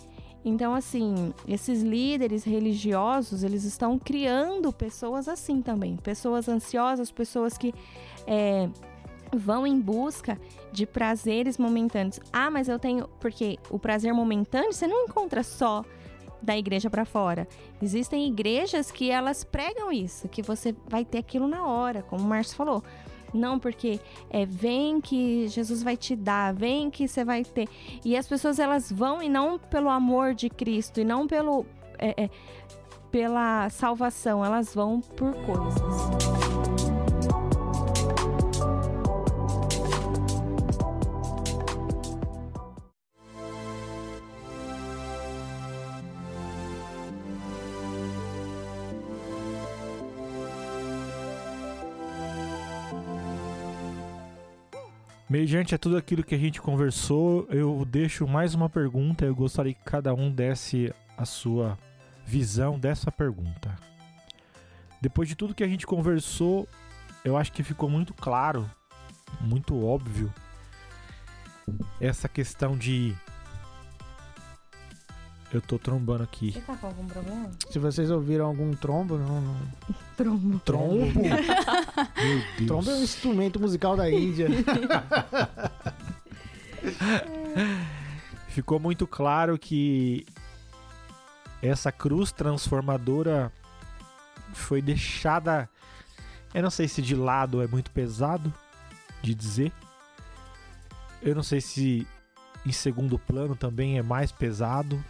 [0.49, 5.97] Então, assim, esses líderes religiosos, eles estão criando pessoas assim também.
[5.97, 7.75] Pessoas ansiosas, pessoas que
[8.29, 8.69] é,
[9.35, 12.21] vão em busca de prazeres momentâneos.
[12.33, 13.09] Ah, mas eu tenho...
[13.19, 15.85] Porque o prazer momentâneo você não encontra só
[16.41, 17.49] da igreja para fora.
[17.83, 22.25] Existem igrejas que elas pregam isso, que você vai ter aquilo na hora, como o
[22.25, 22.85] Márcio falou.
[23.33, 27.69] Não, porque é vem que Jesus vai te dar, vem que você vai ter.
[28.05, 31.67] E as pessoas elas vão e não pelo amor de Cristo e não pelo
[31.99, 32.31] é, é,
[33.11, 36.56] pela salvação, elas vão por coisas.
[55.29, 59.25] Mediante a tudo aquilo que a gente conversou, eu deixo mais uma pergunta.
[59.25, 61.77] Eu gostaria que cada um desse a sua
[62.25, 63.77] visão dessa pergunta.
[65.01, 66.69] Depois de tudo que a gente conversou,
[67.25, 68.71] eu acho que ficou muito claro,
[69.41, 70.33] muito óbvio,
[72.01, 73.13] essa questão de
[75.53, 76.53] eu tô trombando aqui.
[76.53, 77.51] Você tá com algum problema?
[77.71, 79.41] Se vocês ouviram algum trombo, não.
[79.41, 79.57] não...
[80.17, 80.59] Trombo.
[80.61, 80.97] Trombo?
[80.97, 82.67] Meu Deus.
[82.67, 84.49] Trombo é um instrumento musical da Índia.
[88.49, 90.27] Ficou muito claro que
[91.63, 93.53] essa cruz transformadora
[94.53, 95.69] foi deixada.
[96.55, 98.53] Eu não sei se de lado é muito pesado
[99.23, 99.73] de dizer.
[101.23, 102.07] Eu não sei se
[102.65, 105.03] em segundo plano também é mais pesado.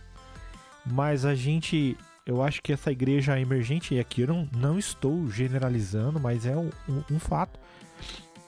[0.86, 5.28] Mas a gente, eu acho que essa igreja emergente, e aqui eu não, não estou
[5.28, 7.58] generalizando, mas é um, um, um fato.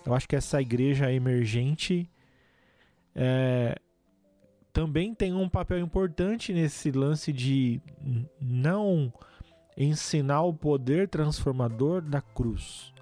[0.06, 2.08] Eu acho que essa igreja emergente
[3.14, 3.76] é,
[4.72, 7.80] também tem um papel importante nesse lance de
[8.40, 9.12] não
[9.76, 12.92] ensinar o poder transformador da cruz,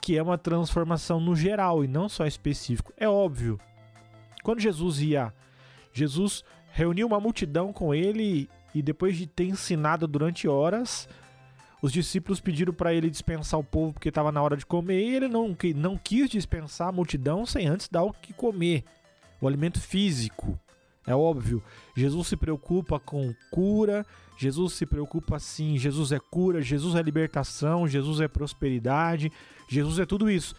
[0.00, 2.92] que é uma transformação no geral e não só específico.
[2.96, 3.58] É óbvio.
[4.42, 5.34] Quando Jesus ia,
[5.92, 6.44] Jesus
[6.76, 11.08] reuniu uma multidão com ele e depois de ter ensinado durante horas,
[11.80, 15.16] os discípulos pediram para ele dispensar o povo porque estava na hora de comer e
[15.16, 18.84] ele não, não quis dispensar a multidão sem antes dar o que comer,
[19.40, 20.60] o alimento físico.
[21.06, 21.62] É óbvio,
[21.96, 24.04] Jesus se preocupa com cura,
[24.36, 29.32] Jesus se preocupa sim, Jesus é cura, Jesus é libertação, Jesus é prosperidade,
[29.66, 30.54] Jesus é tudo isso.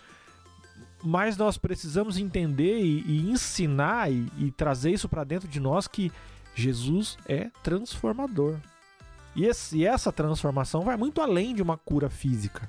[1.04, 5.88] Mas nós precisamos entender e, e ensinar e, e trazer isso para dentro de nós
[5.88, 6.12] que
[6.56, 8.58] Jesus é transformador.
[9.36, 12.68] E, esse, e essa transformação vai muito além de uma cura física.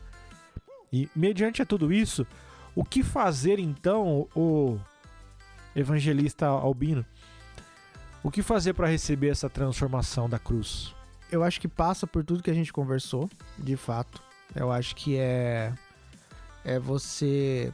[0.93, 2.27] E mediante a tudo isso,
[2.75, 4.79] o que fazer então, o
[5.75, 7.05] evangelista Albino?
[8.23, 10.95] O que fazer para receber essa transformação da cruz?
[11.31, 14.23] Eu acho que passa por tudo que a gente conversou, de fato.
[14.55, 15.73] Eu acho que é
[16.65, 17.73] é você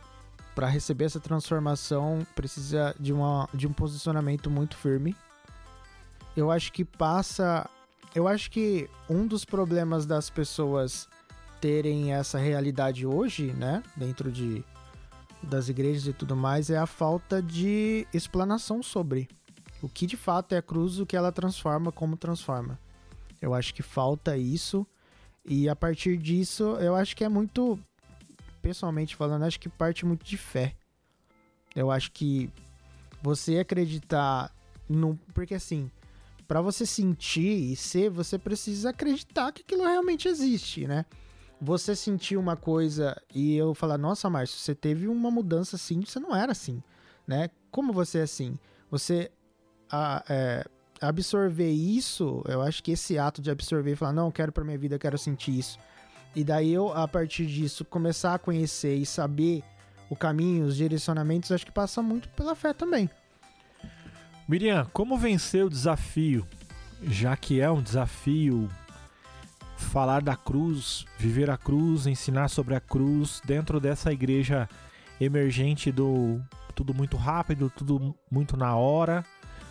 [0.55, 5.17] para receber essa transformação precisa de, uma, de um posicionamento muito firme.
[6.37, 7.69] Eu acho que passa.
[8.15, 11.09] Eu acho que um dos problemas das pessoas
[11.61, 14.65] terem essa realidade hoje, né, dentro de
[15.43, 19.29] das igrejas e tudo mais, é a falta de explanação sobre
[19.83, 22.79] o que de fato é a cruz, o que ela transforma, como transforma.
[23.43, 24.87] Eu acho que falta isso
[25.45, 27.79] e a partir disso, eu acho que é muito
[28.65, 30.75] pessoalmente falando, acho que parte muito de fé.
[31.77, 32.51] Eu acho que
[33.23, 34.51] você acreditar
[34.89, 35.19] no.
[35.35, 35.91] Porque assim,
[36.49, 41.05] para você sentir e ser, você precisa acreditar que aquilo realmente existe, né?
[41.61, 46.19] Você sentir uma coisa e eu falar, nossa, Márcio, você teve uma mudança assim, você
[46.19, 46.83] não era assim,
[47.27, 47.51] né?
[47.71, 48.59] Como você é assim?
[48.91, 49.31] Você
[49.91, 50.65] a, é,
[51.03, 54.79] absorver isso, eu acho que esse ato de absorver e falar, não, quero para minha
[54.79, 55.79] vida, quero sentir isso
[56.35, 59.63] e daí eu, a partir disso, começar a conhecer e saber
[60.11, 63.09] o caminho, os direcionamentos, acho que passa muito pela fé também.
[64.49, 66.47] Miriam, como vencer o desafio?
[67.03, 68.71] Já que é um desafio
[69.77, 74.69] falar da cruz, viver a cruz, ensinar sobre a cruz dentro dessa igreja
[75.21, 76.41] emergente do
[76.75, 79.25] tudo muito rápido, tudo muito na hora.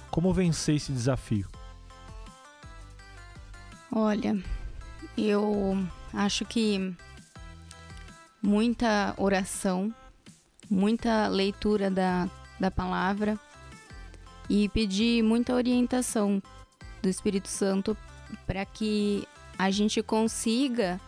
[0.10, 1.48] Como vencer esse desafio?
[3.92, 4.42] Olha,
[5.18, 6.96] eu Acho que
[8.42, 9.94] muita oração,
[10.70, 13.40] muita leitura da, da palavra
[14.50, 16.42] e pedir muita orientação
[17.02, 17.98] do Espírito Santo
[18.46, 21.00] para que a gente consiga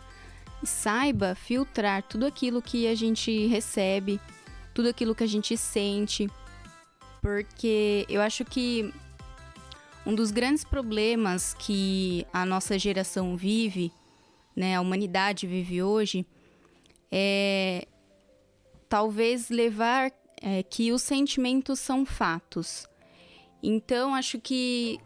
[0.64, 4.20] saiba filtrar tudo aquilo que a gente recebe,
[4.74, 6.28] tudo aquilo que a gente sente,
[7.20, 8.92] porque eu acho que
[10.04, 13.92] um dos grandes problemas que a nossa geração vive
[14.56, 16.26] né, a humanidade vive hoje,
[17.12, 17.86] é
[18.88, 22.88] talvez levar é, que os sentimentos são fatos.
[23.62, 24.98] Então, acho que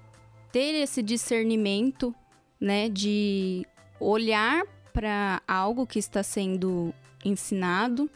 [0.53, 2.15] ter esse discernimento,
[2.61, 3.67] né, de
[3.99, 6.93] olhar para algo que está sendo
[7.25, 8.11] ensinado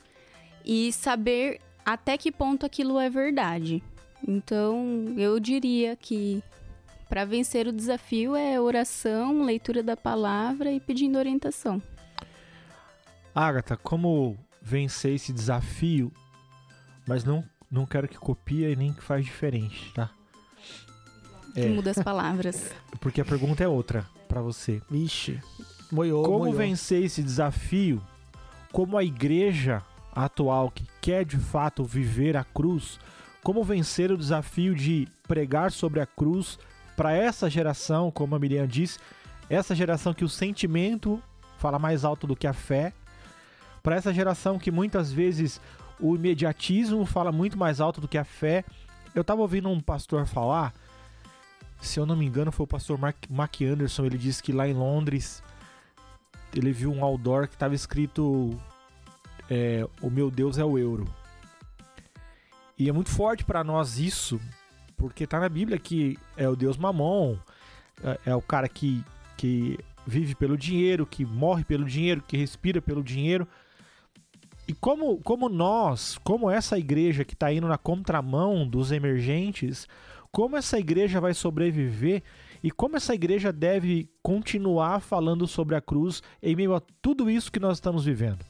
[0.64, 3.82] e saber até que ponto aquilo é verdade.
[4.26, 6.42] Então, eu diria que
[7.14, 11.80] para vencer o desafio é oração, leitura da palavra e pedindo orientação.
[13.32, 16.10] Agatha, como vencer esse desafio,
[17.06, 20.10] mas não, não quero que copie e nem que faz diferente, tá?
[21.54, 21.68] É.
[21.68, 22.74] Muda as palavras.
[22.98, 24.82] Porque a pergunta é outra para você.
[24.90, 25.40] Vixe.
[25.92, 26.56] Moiou, como moiou.
[26.56, 28.02] vencer esse desafio?
[28.72, 32.98] Como a igreja atual que quer de fato viver a cruz,
[33.40, 36.58] como vencer o desafio de pregar sobre a cruz
[36.96, 38.98] para essa geração, como a Miriam disse,
[39.48, 41.22] essa geração que o sentimento
[41.58, 42.92] fala mais alto do que a fé,
[43.82, 45.60] para essa geração que muitas vezes
[46.00, 48.64] o imediatismo fala muito mais alto do que a fé.
[49.14, 50.72] Eu estava ouvindo um pastor falar,
[51.80, 54.06] se eu não me engano, foi o pastor Mark, Mark Anderson.
[54.06, 55.42] Ele disse que lá em Londres
[56.54, 58.58] ele viu um outdoor que estava escrito:
[59.50, 61.06] é, O meu Deus é o euro.
[62.78, 64.40] E é muito forte para nós isso,
[64.96, 67.36] porque tá na Bíblia que é o Deus Mamon,
[68.02, 69.04] é, é o cara que,
[69.36, 73.46] que vive pelo dinheiro, que morre pelo dinheiro, que respira pelo dinheiro.
[74.66, 79.86] E como, como nós, como essa igreja que está indo na contramão dos emergentes,
[80.32, 82.22] como essa igreja vai sobreviver
[82.62, 87.52] e como essa igreja deve continuar falando sobre a cruz em meio a tudo isso
[87.52, 88.44] que nós estamos vivendo?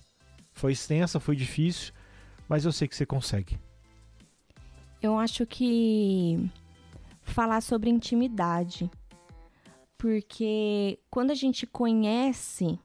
[0.53, 1.93] Foi extensa, foi difícil,
[2.49, 3.59] mas eu sei que você consegue.
[5.05, 6.51] Eu acho que
[7.21, 8.91] falar sobre intimidade.
[9.99, 12.79] Porque quando a gente conhece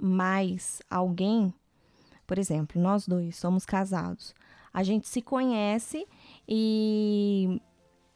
[0.00, 1.52] mais alguém,
[2.28, 4.32] por exemplo, nós dois somos casados,
[4.72, 6.06] a gente se conhece
[6.48, 7.60] e,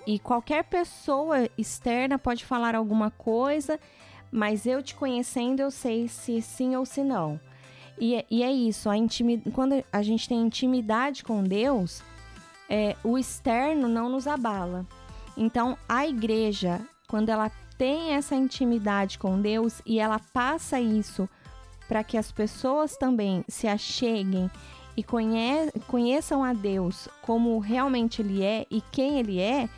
[0.06, 3.80] e qualquer pessoa externa pode falar alguma coisa,
[4.30, 7.40] mas eu te conhecendo, eu sei se sim ou se não.
[7.98, 12.04] E, é- e é isso, a intimi- quando a gente tem intimidade com Deus,
[12.68, 14.86] é, o externo não nos abala.
[15.36, 21.28] Então, a igreja, quando ela tem essa intimidade com Deus e ela passa isso
[21.86, 24.50] para que as pessoas também se acheguem
[24.96, 29.68] e conhe- conheçam a Deus como realmente Ele é e quem Ele é,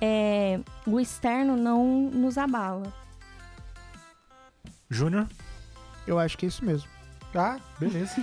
[0.00, 2.92] é, o externo não nos abala.
[4.90, 5.28] Júnior?
[6.06, 6.88] Eu acho que é isso mesmo.
[7.36, 8.14] Ah, beleza.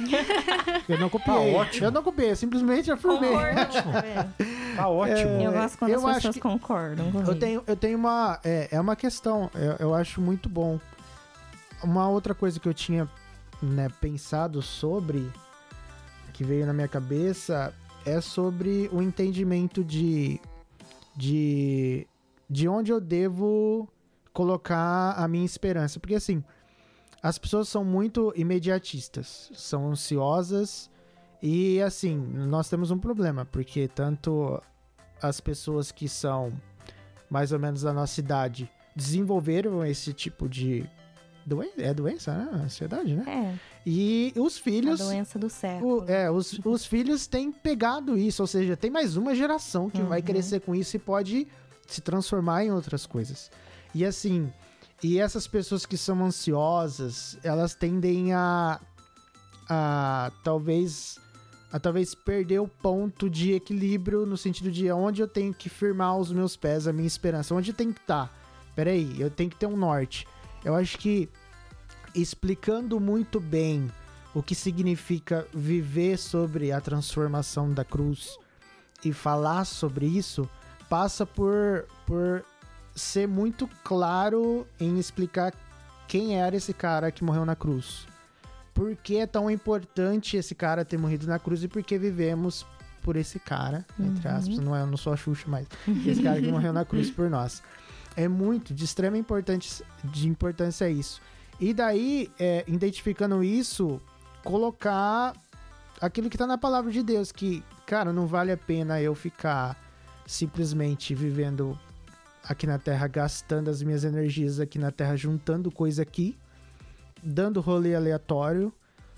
[0.87, 1.35] Eu não copiei.
[1.53, 1.85] Tá ótimo.
[1.87, 3.31] Eu não copiei, eu simplesmente afirmei.
[4.75, 5.29] Tá ótimo.
[5.41, 7.29] Eu gosto quando eu as acho pessoas que- concordam comigo.
[7.29, 8.39] Eu tenho, eu tenho uma.
[8.43, 10.79] É, é uma questão, eu, eu acho muito bom.
[11.83, 13.07] Uma outra coisa que eu tinha
[13.61, 15.29] né, pensado sobre,
[16.33, 17.73] que veio na minha cabeça,
[18.05, 20.39] é sobre o entendimento de.
[21.15, 22.07] de.
[22.49, 23.89] de onde eu devo
[24.31, 25.99] colocar a minha esperança.
[25.99, 26.41] Porque assim,
[27.21, 30.89] as pessoas são muito imediatistas, são ansiosas.
[31.41, 34.61] E assim, nós temos um problema, porque tanto
[35.21, 36.51] as pessoas que são
[37.29, 40.87] mais ou menos da nossa idade desenvolveram esse tipo de
[41.45, 42.49] doença, é doença, né?
[42.63, 43.23] Ansiedade, né?
[43.27, 46.03] É, E os a filhos, doença do século.
[46.03, 50.01] o- é, os, os filhos têm pegado isso, ou seja, tem mais uma geração que
[50.03, 50.25] vai Uhum.
[50.25, 51.47] crescer com isso e pode
[51.87, 53.49] se transformar em outras coisas.
[53.95, 54.51] E assim,
[55.03, 58.79] e essas pessoas que são ansiosas, elas tendem a,
[59.67, 61.19] a talvez
[61.71, 66.17] a talvez perder o ponto de equilíbrio no sentido de onde eu tenho que firmar
[66.17, 68.29] os meus pés, a minha esperança, onde tem que estar.
[68.75, 70.27] Peraí, eu tenho que ter um norte.
[70.65, 71.29] Eu acho que
[72.13, 73.89] explicando muito bem
[74.33, 78.37] o que significa viver sobre a transformação da cruz
[79.03, 80.49] e falar sobre isso
[80.89, 82.45] passa por, por
[82.95, 85.53] ser muito claro em explicar
[86.07, 88.05] quem era esse cara que morreu na cruz.
[88.73, 92.65] Por que é tão importante esse cara ter morrido na cruz e por que vivemos
[93.01, 94.35] por esse cara, entre Uhum.
[94.35, 95.65] aspas, não é, não sou a Xuxa, mas
[96.05, 97.61] esse cara que morreu na cruz por nós.
[98.15, 101.21] É muito, de extrema importância, de importância isso.
[101.59, 104.01] E daí, é, identificando isso,
[104.43, 105.33] colocar
[105.99, 109.77] aquilo que tá na palavra de Deus, que, cara, não vale a pena eu ficar
[110.25, 111.77] simplesmente vivendo
[112.43, 116.37] aqui na Terra, gastando as minhas energias aqui na Terra, juntando coisa aqui,
[117.23, 118.73] dando rolê aleatório,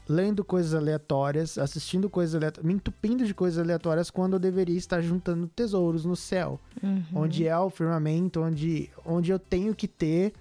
[0.08, 5.02] lendo coisas aleatórias, assistindo coisas aleatórias, me entupindo de coisas aleatórias quando eu deveria estar
[5.02, 7.04] juntando tesouros no céu Uhum.
[7.16, 10.34] onde é o firmamento, onde, onde eu tenho que ter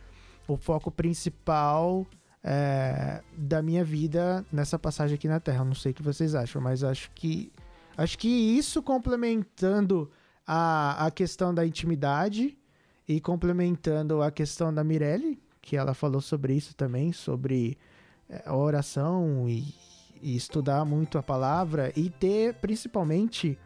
[0.48, 2.04] o foco principal
[2.42, 5.58] é, da minha vida nessa passagem aqui na Terra.
[5.60, 7.52] Eu não sei o que vocês acham, mas acho que
[7.96, 10.10] acho que isso complementando
[10.44, 12.58] a, a questão da intimidade
[13.16, 17.76] e complementando a questão da Mirelle, que ela falou sobre isso também, sobre
[18.28, 19.74] é, oração e,
[20.20, 23.58] e estudar muito a palavra e ter principalmente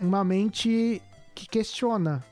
[0.00, 1.00] uma mente
[1.34, 2.24] que questiona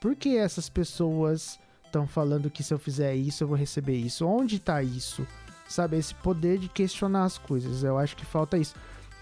[0.00, 4.26] por que essas pessoas estão falando que se eu fizer isso eu vou receber isso.
[4.26, 5.26] Onde tá isso?
[5.68, 7.82] Sabe, esse poder de questionar as coisas.
[7.82, 8.74] Eu acho que falta isso.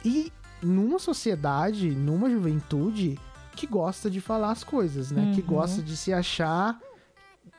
[0.04, 3.18] E numa sociedade, numa juventude
[3.54, 5.32] que gosta de falar as coisas, né?
[5.34, 5.46] Que Uhum.
[5.46, 6.78] gosta de se achar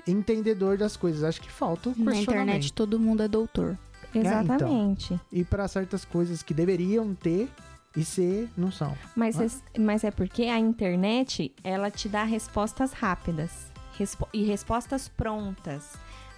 [0.08, 1.24] entendedor das coisas.
[1.24, 3.78] Acho que falta o Na internet todo mundo é doutor.
[4.14, 5.20] Exatamente.
[5.32, 7.50] E para certas coisas que deveriam ter
[7.96, 8.96] e ser, não são.
[9.16, 9.46] Mas, Ah.
[9.46, 15.94] es- mas é porque a internet, ela te dá respostas rápidas respo- e respostas prontas.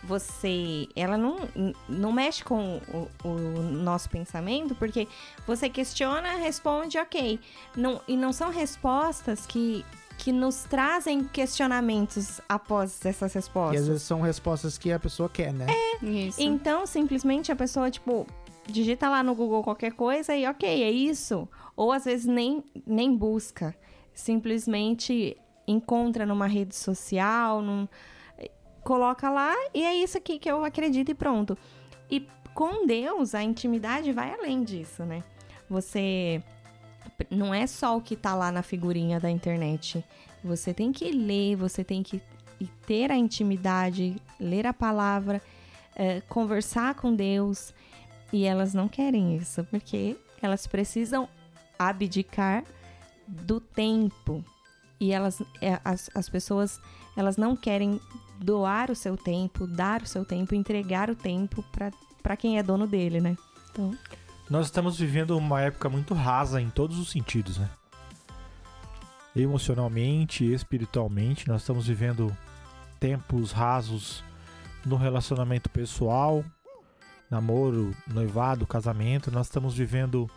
[0.08, 1.38] Você, ela não,
[1.89, 2.80] não mexe com
[3.24, 3.38] o, o
[3.72, 5.08] nosso pensamento, porque
[5.47, 7.39] você questiona, responde, ok.
[7.76, 9.84] Não, e não são respostas que,
[10.18, 13.88] que nos trazem questionamentos após essas E às respostas.
[13.88, 15.66] vezes são respostas que a pessoa quer, né?
[16.01, 16.41] Isso.
[16.41, 18.28] Então, simplesmente a pessoa, tipo,
[18.68, 21.47] digita lá no Google qualquer coisa e ok, é isso.
[21.76, 23.76] Ou às vezes nem, nem busca.
[24.14, 25.36] Simplesmente
[25.68, 27.88] encontra numa rede social, num-
[28.86, 31.57] coloca lá e é isso aqui que eu acredito e pronto.
[32.09, 35.23] E com Deus, a intimidade vai além disso, né?
[35.69, 36.41] Você.
[37.29, 40.03] Não é só o que tá lá na figurinha da internet.
[40.43, 42.21] Você tem que ler, você tem que
[42.86, 45.41] ter a intimidade, ler a palavra,
[45.95, 47.73] eh, conversar com Deus.
[48.31, 51.27] E elas não querem isso, porque elas precisam
[51.79, 52.63] abdicar
[53.27, 54.43] do tempo.
[54.99, 56.79] E elas, é, as, as pessoas,
[57.15, 57.99] elas não querem
[58.39, 61.63] doar o seu tempo, dar o seu tempo, entregar o tempo
[62.21, 63.38] para quem é dono dele, né?
[63.71, 63.97] Então,
[64.49, 67.69] Nós estamos vivendo uma época muito rasa em todos os sentidos, né?
[69.36, 72.36] Emocionalmente, espiritualmente, nós estamos vivendo
[72.99, 74.23] tempos rasos
[74.86, 76.43] no relacionamento pessoal,
[77.29, 80.29] namoro, noivado, casamento, nós estamos vivendo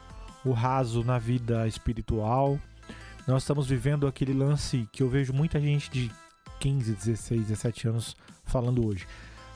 [0.44, 2.58] o raso na vida espiritual.
[3.26, 6.10] Nós estamos vivendo aquele lance que eu vejo muita gente de
[6.58, 9.06] 15, 16, 17 anos falando hoje.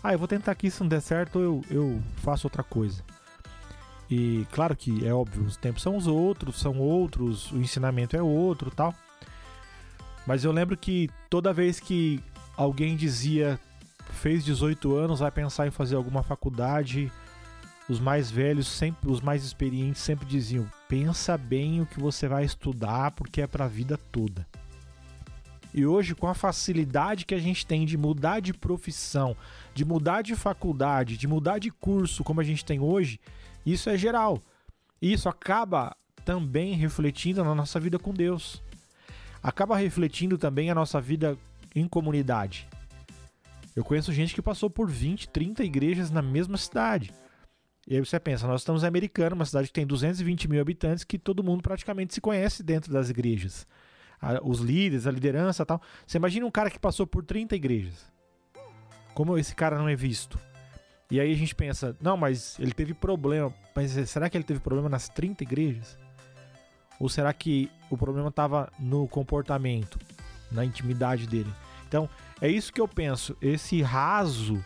[0.02, 3.02] Ah, eu vou tentar aqui, se não der certo, eu, eu faço outra coisa.
[4.10, 8.22] E claro que é óbvio, os tempos são os outros, são outros, o ensinamento é
[8.22, 8.94] outro tal.
[10.26, 12.22] Mas eu lembro que toda vez que
[12.56, 13.58] alguém dizia
[14.10, 17.10] fez 18 anos, vai pensar em fazer alguma faculdade,
[17.88, 22.44] os mais velhos, sempre os mais experientes sempre diziam: "Pensa bem o que você vai
[22.44, 24.46] estudar, porque é para a vida toda".
[25.74, 29.34] E hoje, com a facilidade que a gente tem de mudar de profissão,
[29.74, 33.18] de mudar de faculdade, de mudar de curso, como a gente tem hoje,
[33.64, 34.40] isso é geral.
[35.00, 38.62] Isso acaba também refletindo na nossa vida com Deus.
[39.42, 41.38] Acaba refletindo também a nossa vida
[41.74, 42.68] em comunidade.
[43.74, 47.14] Eu conheço gente que passou por 20, 30 igrejas na mesma cidade.
[47.88, 51.02] E aí você pensa, nós estamos em Americana, uma cidade que tem 220 mil habitantes,
[51.02, 53.66] que todo mundo praticamente se conhece dentro das igrejas
[54.22, 55.82] a, os líderes, a liderança tal.
[56.06, 58.10] Você imagina um cara que passou por 30 igrejas.
[59.12, 60.38] Como esse cara não é visto?
[61.10, 63.52] E aí a gente pensa, não, mas ele teve problema.
[63.74, 65.98] Mas será que ele teve problema nas 30 igrejas?
[66.98, 69.98] Ou será que o problema estava no comportamento,
[70.50, 71.52] na intimidade dele?
[71.86, 72.08] Então,
[72.40, 73.36] é isso que eu penso.
[73.42, 74.64] Esse raso,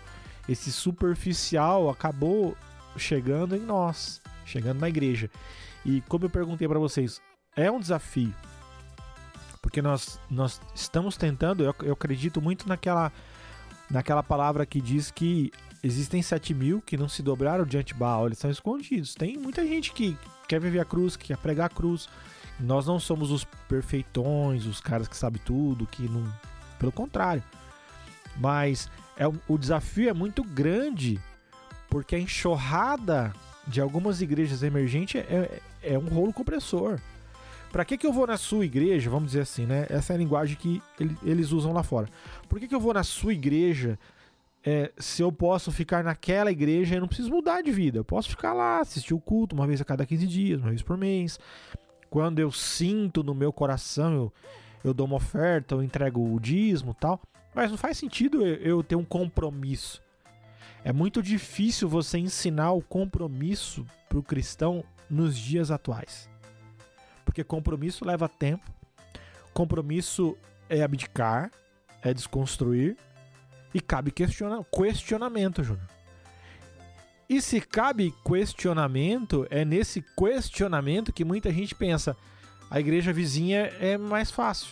[0.48, 2.56] esse superficial acabou
[2.96, 5.28] chegando em nós, chegando na igreja.
[5.84, 7.20] E como eu perguntei para vocês,
[7.56, 8.32] é um desafio
[9.66, 13.10] porque nós, nós estamos tentando, eu, eu acredito muito naquela,
[13.90, 15.50] naquela palavra que diz que
[15.82, 19.16] existem 7 mil que não se dobraram diante de Baal, eles estão escondidos.
[19.16, 22.08] Tem muita gente que quer viver a cruz, que quer pregar a cruz.
[22.60, 26.32] Nós não somos os perfeitões, os caras que sabem tudo, que não.
[26.78, 27.42] Pelo contrário.
[28.36, 31.18] Mas é, o desafio é muito grande,
[31.90, 33.32] porque a enxurrada
[33.66, 37.00] de algumas igrejas emergentes é, é um rolo compressor.
[37.70, 39.10] Para que, que eu vou na sua igreja?
[39.10, 39.86] Vamos dizer assim, né?
[39.90, 40.82] Essa é a linguagem que
[41.22, 42.08] eles usam lá fora.
[42.48, 43.98] Por que, que eu vou na sua igreja
[44.64, 47.98] é, se eu posso ficar naquela igreja e não preciso mudar de vida?
[47.98, 50.82] Eu posso ficar lá, assistir o culto uma vez a cada 15 dias, uma vez
[50.82, 51.38] por mês.
[52.08, 54.32] Quando eu sinto no meu coração, eu,
[54.82, 57.20] eu dou uma oferta, eu entrego o dízimo tal.
[57.54, 60.02] Mas não faz sentido eu, eu ter um compromisso.
[60.84, 66.30] É muito difícil você ensinar o compromisso para o cristão nos dias atuais.
[67.36, 68.64] Porque compromisso leva tempo.
[69.52, 70.34] Compromisso
[70.70, 71.50] é abdicar,
[72.00, 72.96] é desconstruir.
[73.74, 75.86] E cabe questiona questionamento, Júnior.
[77.28, 82.16] E se cabe questionamento, é nesse questionamento que muita gente pensa:
[82.70, 84.70] a igreja vizinha é mais fácil.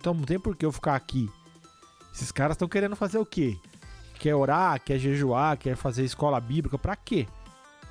[0.00, 1.28] Então não tem por que eu ficar aqui.
[2.14, 3.58] Esses caras estão querendo fazer o quê?
[4.18, 7.28] Quer orar, quer jejuar, quer fazer escola bíblica, para quê?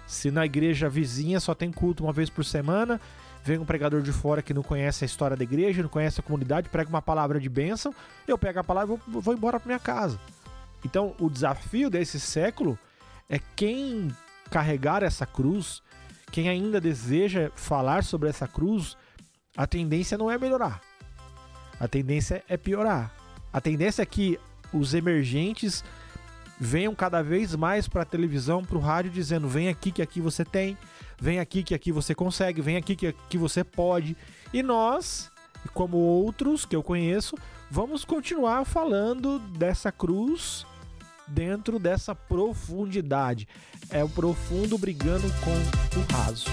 [0.07, 2.99] Se na igreja vizinha só tem culto uma vez por semana
[3.43, 6.23] vem um pregador de fora que não conhece a história da igreja, não conhece a
[6.23, 7.93] comunidade, prega uma palavra de bênção,
[8.27, 10.19] eu pego a palavra e vou, vou embora para minha casa.
[10.85, 12.77] Então, o desafio desse século
[13.29, 14.15] é quem
[14.49, 15.81] carregar essa cruz,
[16.31, 18.97] quem ainda deseja falar sobre essa cruz,
[19.55, 20.81] a tendência não é melhorar.
[21.79, 23.11] A tendência é piorar.
[23.51, 24.39] A tendência é que
[24.71, 25.83] os emergentes
[26.59, 30.21] venham cada vez mais para a televisão, para o rádio, dizendo: vem aqui que aqui
[30.21, 30.77] você tem,
[31.23, 34.17] vem aqui que aqui você consegue, vem aqui que aqui você pode.
[34.53, 35.31] E nós,
[35.73, 37.37] como outros que eu conheço,
[37.71, 40.65] vamos continuar falando dessa cruz
[41.25, 43.47] dentro dessa profundidade.
[43.89, 46.49] É o profundo brigando com o raso.